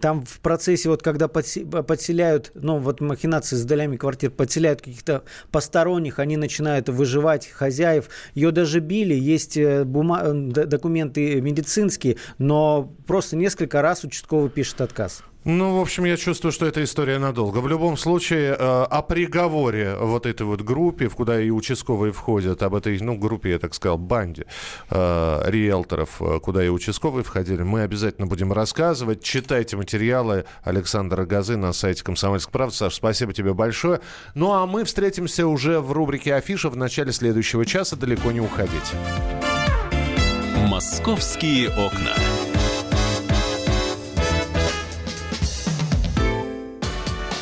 Там 0.00 0.24
в 0.24 0.40
процессе, 0.40 0.90
вот 0.90 1.02
когда 1.02 1.26
подселяют, 1.28 2.52
ну, 2.54 2.78
вот 2.78 3.00
махинации 3.00 3.56
с 3.56 3.64
долями 3.64 3.96
квартир, 3.96 4.30
подселяют 4.30 4.82
каких-то 4.82 5.24
посторонних, 5.50 6.18
они 6.18 6.36
начинают 6.36 6.90
выживать 6.90 7.48
хозяев. 7.48 8.10
Ее 8.34 8.50
даже 8.50 8.80
били, 8.80 9.14
есть 9.14 9.56
э, 9.56 9.84
бума- 9.84 10.22
э, 10.22 10.66
документы 10.66 11.40
медицинские, 11.40 12.18
но 12.36 12.92
просто 13.06 13.36
несколько 13.36 13.80
раз 13.80 14.04
участковый 14.04 14.50
пишет 14.50 14.82
отказ. 14.82 15.22
Ну, 15.48 15.78
в 15.78 15.80
общем, 15.80 16.04
я 16.04 16.18
чувствую, 16.18 16.52
что 16.52 16.66
эта 16.66 16.84
история 16.84 17.18
надолго. 17.18 17.58
В 17.58 17.68
любом 17.68 17.96
случае, 17.96 18.50
э, 18.50 18.54
о 18.58 19.00
приговоре 19.00 19.96
вот 19.98 20.26
этой 20.26 20.42
вот 20.42 20.60
группе, 20.60 21.08
в 21.08 21.14
куда 21.14 21.40
и 21.40 21.48
участковые 21.48 22.12
входят, 22.12 22.62
об 22.62 22.74
этой, 22.74 23.00
ну, 23.00 23.16
группе, 23.16 23.52
я 23.52 23.58
так 23.58 23.72
сказал, 23.72 23.96
банде 23.96 24.44
э, 24.90 25.42
риэлторов, 25.46 26.20
э, 26.20 26.38
куда 26.40 26.62
и 26.62 26.68
участковые 26.68 27.24
входили, 27.24 27.62
мы 27.62 27.80
обязательно 27.80 28.26
будем 28.26 28.52
рассказывать. 28.52 29.22
Читайте 29.22 29.78
материалы 29.78 30.44
Александра 30.64 31.24
Газы 31.24 31.56
на 31.56 31.72
сайте 31.72 32.04
«Комсомольской 32.04 32.52
правды». 32.52 32.74
Саш, 32.74 32.96
спасибо 32.96 33.32
тебе 33.32 33.54
большое. 33.54 34.00
Ну, 34.34 34.52
а 34.52 34.66
мы 34.66 34.84
встретимся 34.84 35.46
уже 35.46 35.80
в 35.80 35.92
рубрике 35.92 36.34
«Афиша» 36.34 36.68
в 36.68 36.76
начале 36.76 37.10
следующего 37.10 37.64
часа. 37.64 37.96
Далеко 37.96 38.32
не 38.32 38.42
уходите. 38.42 38.94
«Московские 40.68 41.70
окна». 41.70 42.37